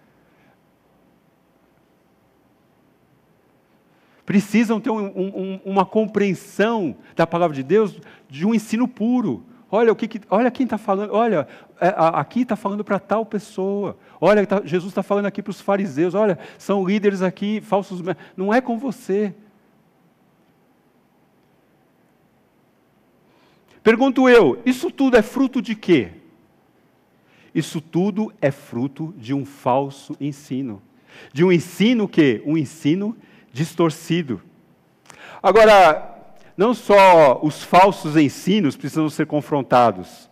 Precisam 4.31 4.79
ter 4.79 4.89
um, 4.89 5.07
um, 5.07 5.59
uma 5.65 5.85
compreensão 5.85 6.95
da 7.17 7.27
palavra 7.27 7.53
de 7.53 7.63
Deus 7.63 7.99
de 8.29 8.45
um 8.45 8.55
ensino 8.55 8.87
puro. 8.87 9.43
Olha, 9.69 9.91
o 9.91 9.95
que, 9.95 10.07
que 10.07 10.21
olha 10.29 10.49
quem 10.49 10.63
está 10.63 10.77
falando, 10.77 11.13
olha, 11.13 11.45
é, 11.81 11.93
aqui 11.97 12.43
está 12.43 12.55
falando 12.55 12.81
para 12.81 12.97
tal 12.97 13.25
pessoa. 13.25 13.97
Olha, 14.21 14.47
tá, 14.47 14.61
Jesus 14.63 14.91
está 14.91 15.03
falando 15.03 15.25
aqui 15.25 15.41
para 15.41 15.51
os 15.51 15.59
fariseus. 15.59 16.13
Olha, 16.15 16.39
são 16.57 16.85
líderes 16.87 17.21
aqui, 17.21 17.59
falsos. 17.59 18.01
Não 18.37 18.53
é 18.53 18.61
com 18.61 18.79
você. 18.79 19.35
Pergunto 23.83 24.29
eu, 24.29 24.61
isso 24.65 24.89
tudo 24.89 25.17
é 25.17 25.21
fruto 25.21 25.61
de 25.61 25.75
quê? 25.75 26.11
Isso 27.53 27.81
tudo 27.81 28.31
é 28.41 28.49
fruto 28.49 29.13
de 29.17 29.33
um 29.33 29.43
falso 29.43 30.15
ensino. 30.21 30.81
De 31.33 31.43
um 31.43 31.51
ensino 31.51 32.07
que? 32.07 32.41
Um 32.45 32.57
ensino 32.57 33.17
distorcido. 33.51 34.41
Agora, 35.41 36.11
não 36.55 36.73
só 36.73 37.39
os 37.41 37.63
falsos 37.63 38.15
ensinos 38.15 38.75
precisam 38.75 39.09
ser 39.09 39.25
confrontados, 39.25 40.29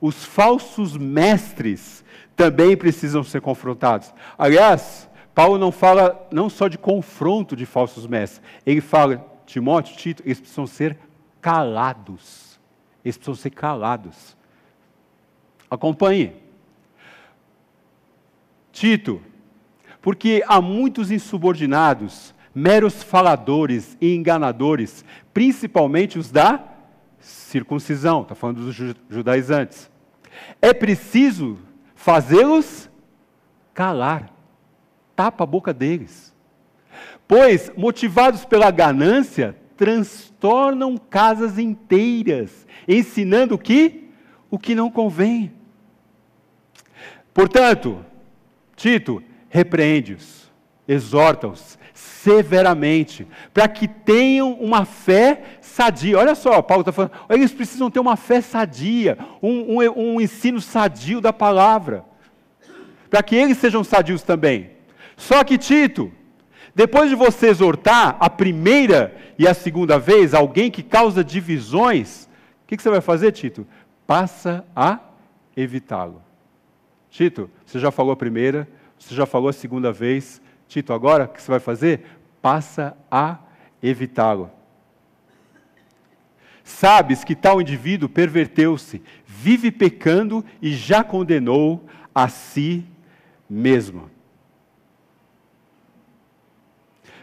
os 0.00 0.24
falsos 0.24 0.96
mestres 0.96 2.04
também 2.36 2.76
precisam 2.76 3.22
ser 3.22 3.40
confrontados. 3.40 4.12
Aliás, 4.36 5.08
Paulo 5.34 5.58
não 5.58 5.72
fala 5.72 6.28
não 6.30 6.50
só 6.50 6.68
de 6.68 6.76
confronto 6.76 7.56
de 7.56 7.64
falsos 7.64 8.06
mestres, 8.06 8.42
ele 8.66 8.80
fala, 8.80 9.24
Timóteo, 9.46 9.96
Tito, 9.96 10.22
eles 10.24 10.40
precisam 10.40 10.66
ser 10.66 10.98
calados. 11.40 12.60
Eles 13.04 13.16
precisam 13.16 13.34
ser 13.34 13.50
calados. 13.50 14.36
Acompanhe. 15.70 16.36
Tito, 18.72 19.22
porque 20.00 20.42
há 20.46 20.60
muitos 20.60 21.10
insubordinados, 21.10 22.34
meros 22.54 23.02
faladores 23.02 23.96
e 24.00 24.14
enganadores, 24.14 25.04
principalmente 25.32 26.18
os 26.18 26.30
da 26.30 26.62
circuncisão, 27.18 28.22
está 28.22 28.34
falando 28.34 28.64
dos 28.64 28.96
judaizantes. 29.08 29.90
É 30.60 30.72
preciso 30.72 31.58
fazê-los 31.94 32.90
calar, 33.72 34.30
tapa 35.14 35.44
a 35.44 35.46
boca 35.46 35.72
deles. 35.72 36.34
Pois, 37.26 37.70
motivados 37.76 38.44
pela 38.44 38.70
ganância, 38.70 39.56
transtornam 39.76 40.96
casas 40.96 41.58
inteiras, 41.58 42.66
ensinando 42.86 43.54
o 43.54 43.58
que? 43.58 44.10
O 44.50 44.58
que 44.58 44.74
não 44.74 44.90
convém. 44.90 45.52
Portanto, 47.32 48.04
Tito, 48.76 49.22
repreende-os, 49.48 50.41
exorta-os 50.86 51.78
severamente, 51.94 53.26
para 53.52 53.68
que 53.68 53.86
tenham 53.86 54.52
uma 54.52 54.84
fé 54.84 55.58
sadia. 55.60 56.18
Olha 56.18 56.34
só, 56.34 56.62
Paulo 56.62 56.82
está 56.82 56.92
falando, 56.92 57.12
eles 57.28 57.52
precisam 57.52 57.90
ter 57.90 58.00
uma 58.00 58.16
fé 58.16 58.40
sadia, 58.40 59.18
um, 59.42 59.78
um, 59.78 60.14
um 60.14 60.20
ensino 60.20 60.60
sadio 60.60 61.20
da 61.20 61.32
palavra, 61.32 62.04
para 63.10 63.22
que 63.22 63.34
eles 63.34 63.58
sejam 63.58 63.82
sadios 63.82 64.22
também. 64.22 64.70
Só 65.16 65.44
que, 65.44 65.58
Tito, 65.58 66.12
depois 66.74 67.10
de 67.10 67.16
você 67.16 67.48
exortar 67.48 68.16
a 68.18 68.30
primeira 68.30 69.14
e 69.38 69.46
a 69.46 69.52
segunda 69.52 69.98
vez 69.98 70.32
alguém 70.32 70.70
que 70.70 70.82
causa 70.82 71.22
divisões, 71.22 72.28
o 72.64 72.68
que, 72.68 72.76
que 72.76 72.82
você 72.82 72.90
vai 72.90 73.00
fazer, 73.00 73.32
Tito? 73.32 73.66
Passa 74.06 74.64
a 74.74 74.98
evitá-lo. 75.56 76.22
Tito, 77.10 77.50
você 77.66 77.78
já 77.78 77.90
falou 77.90 78.12
a 78.12 78.16
primeira, 78.16 78.66
você 78.98 79.14
já 79.14 79.26
falou 79.26 79.48
a 79.48 79.52
segunda 79.52 79.92
vez. 79.92 80.40
Tito, 80.72 80.94
agora 80.94 81.24
o 81.24 81.28
que 81.28 81.42
você 81.42 81.50
vai 81.50 81.60
fazer? 81.60 82.00
Passa 82.40 82.96
a 83.10 83.36
evitá-lo. 83.82 84.50
Sabes 86.64 87.22
que 87.24 87.34
tal 87.34 87.60
indivíduo 87.60 88.08
perverteu-se, 88.08 89.02
vive 89.26 89.70
pecando 89.70 90.42
e 90.62 90.72
já 90.72 91.04
condenou 91.04 91.84
a 92.14 92.26
si 92.28 92.86
mesmo. 93.50 94.10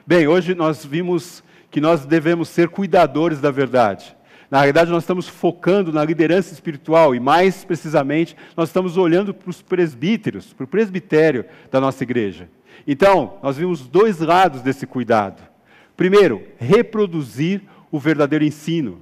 Bem, 0.06 0.28
hoje 0.28 0.54
nós 0.54 0.86
vimos 0.86 1.44
que 1.72 1.82
nós 1.82 2.06
devemos 2.06 2.50
ser 2.50 2.70
cuidadores 2.70 3.42
da 3.42 3.50
verdade. 3.50 4.16
Na 4.52 4.60
realidade, 4.60 4.92
nós 4.92 5.02
estamos 5.02 5.28
focando 5.28 5.92
na 5.92 6.04
liderança 6.04 6.54
espiritual 6.54 7.16
e, 7.16 7.20
mais 7.20 7.66
precisamente, 7.66 8.36
nós 8.56 8.70
estamos 8.70 8.96
olhando 8.96 9.34
para 9.34 9.50
os 9.50 9.62
presbíteros, 9.64 10.54
para 10.54 10.66
o 10.66 10.68
presbitério 10.68 11.46
da 11.72 11.82
nossa 11.82 12.04
igreja. 12.04 12.48
Então, 12.88 13.38
nós 13.44 13.58
vimos 13.58 13.88
dois 13.88 14.20
lados 14.20 14.62
desse 14.62 14.88
cuidado. 14.88 15.42
Primeiro, 15.96 16.44
reproduzir 16.58 17.62
o 17.92 18.00
verdadeiro 18.00 18.46
ensino. 18.46 19.02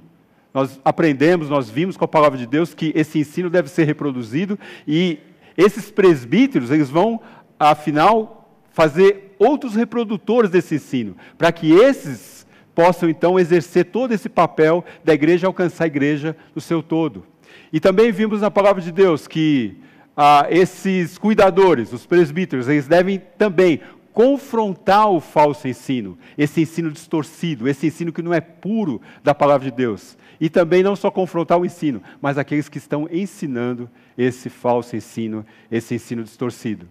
Nós 0.52 0.80
aprendemos, 0.84 1.48
nós 1.48 1.70
vimos 1.70 1.96
com 1.96 2.04
a 2.04 2.08
palavra 2.08 2.38
de 2.38 2.46
Deus 2.46 2.74
que 2.74 2.92
esse 2.94 3.18
ensino 3.18 3.48
deve 3.48 3.68
ser 3.68 3.84
reproduzido 3.84 4.58
e 4.86 5.18
esses 5.56 5.90
presbíteros, 5.90 6.70
eles 6.70 6.88
vão, 6.88 7.20
afinal, 7.58 8.48
fazer 8.70 9.34
outros 9.38 9.74
reprodutores 9.74 10.50
desse 10.50 10.76
ensino, 10.76 11.16
para 11.36 11.50
que 11.50 11.72
esses 11.72 12.46
possam 12.74 13.08
então 13.08 13.38
exercer 13.40 13.86
todo 13.86 14.12
esse 14.14 14.28
papel 14.28 14.84
da 15.04 15.12
igreja 15.12 15.48
alcançar 15.48 15.84
a 15.84 15.88
igreja 15.88 16.36
no 16.54 16.60
seu 16.60 16.80
todo. 16.80 17.26
E 17.72 17.80
também 17.80 18.12
vimos 18.12 18.40
na 18.40 18.52
palavra 18.52 18.80
de 18.80 18.92
Deus 18.92 19.26
que 19.26 19.76
ah, 20.20 20.48
esses 20.50 21.16
cuidadores, 21.16 21.92
os 21.92 22.04
presbíteros, 22.04 22.66
eles 22.66 22.88
devem 22.88 23.22
também 23.38 23.80
confrontar 24.12 25.08
o 25.08 25.20
falso 25.20 25.68
ensino, 25.68 26.18
esse 26.36 26.60
ensino 26.60 26.90
distorcido, 26.90 27.68
esse 27.68 27.86
ensino 27.86 28.12
que 28.12 28.20
não 28.20 28.34
é 28.34 28.40
puro 28.40 29.00
da 29.22 29.32
palavra 29.32 29.70
de 29.70 29.76
Deus. 29.76 30.18
E 30.40 30.50
também 30.50 30.82
não 30.82 30.96
só 30.96 31.08
confrontar 31.08 31.56
o 31.56 31.64
ensino, 31.64 32.02
mas 32.20 32.36
aqueles 32.36 32.68
que 32.68 32.78
estão 32.78 33.08
ensinando 33.12 33.88
esse 34.16 34.50
falso 34.50 34.96
ensino, 34.96 35.46
esse 35.70 35.94
ensino 35.94 36.24
distorcido. 36.24 36.88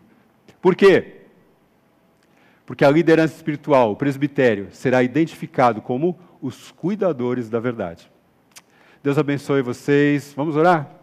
Por 0.61 0.73
quê? 0.73 1.23
Porque 2.65 2.85
a 2.85 2.89
liderança 2.89 3.35
espiritual, 3.35 3.91
o 3.91 3.95
presbitério, 3.97 4.69
será 4.71 5.03
identificado 5.03 5.81
como 5.81 6.17
os 6.41 6.71
cuidadores 6.71 7.49
da 7.49 7.59
verdade. 7.59 8.09
Deus 9.03 9.17
abençoe 9.17 9.61
vocês. 9.61 10.31
Vamos 10.33 10.55
orar? 10.55 10.96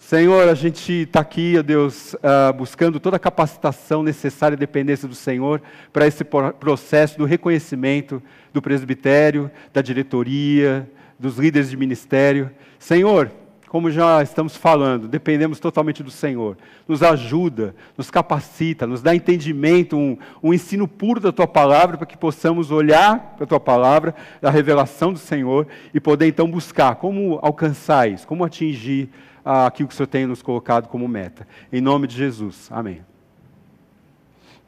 Senhor, 0.00 0.48
a 0.48 0.54
gente 0.54 1.02
está 1.02 1.20
aqui, 1.20 1.56
ó 1.58 1.62
Deus, 1.62 2.14
uh, 2.14 2.52
buscando 2.56 2.98
toda 2.98 3.16
a 3.16 3.20
capacitação 3.20 4.02
necessária 4.02 4.56
e 4.56 4.58
dependência 4.58 5.06
do 5.06 5.14
Senhor 5.14 5.60
para 5.92 6.06
esse 6.06 6.24
processo 6.24 7.18
do 7.18 7.26
reconhecimento 7.26 8.20
do 8.50 8.62
presbitério, 8.62 9.50
da 9.74 9.82
diretoria, 9.82 10.90
dos 11.18 11.36
líderes 11.36 11.68
de 11.68 11.76
ministério. 11.76 12.50
Senhor, 12.78 13.30
como 13.68 13.90
já 13.90 14.20
estamos 14.22 14.56
falando, 14.56 15.06
dependemos 15.06 15.60
totalmente 15.60 16.02
do 16.02 16.10
Senhor. 16.10 16.56
Nos 16.88 17.02
ajuda, 17.02 17.74
nos 17.96 18.10
capacita, 18.10 18.86
nos 18.86 19.02
dá 19.02 19.14
entendimento, 19.14 19.96
um, 19.96 20.16
um 20.42 20.52
ensino 20.52 20.88
puro 20.88 21.20
da 21.20 21.30
tua 21.30 21.46
palavra, 21.46 21.98
para 21.98 22.06
que 22.06 22.16
possamos 22.16 22.70
olhar 22.70 23.34
para 23.36 23.44
a 23.44 23.46
tua 23.46 23.60
palavra, 23.60 24.14
a 24.42 24.50
revelação 24.50 25.12
do 25.12 25.18
Senhor, 25.18 25.68
e 25.92 26.00
poder 26.00 26.26
então 26.26 26.50
buscar 26.50 26.96
como 26.96 27.38
alcançar 27.42 28.10
isso, 28.10 28.26
como 28.26 28.44
atingir 28.44 29.10
aquilo 29.50 29.88
que 29.88 29.94
o 29.94 29.96
Senhor 29.96 30.06
tem 30.06 30.26
nos 30.26 30.42
colocado 30.42 30.88
como 30.88 31.06
meta. 31.08 31.46
Em 31.72 31.80
nome 31.80 32.06
de 32.06 32.16
Jesus. 32.16 32.68
Amém. 32.70 33.09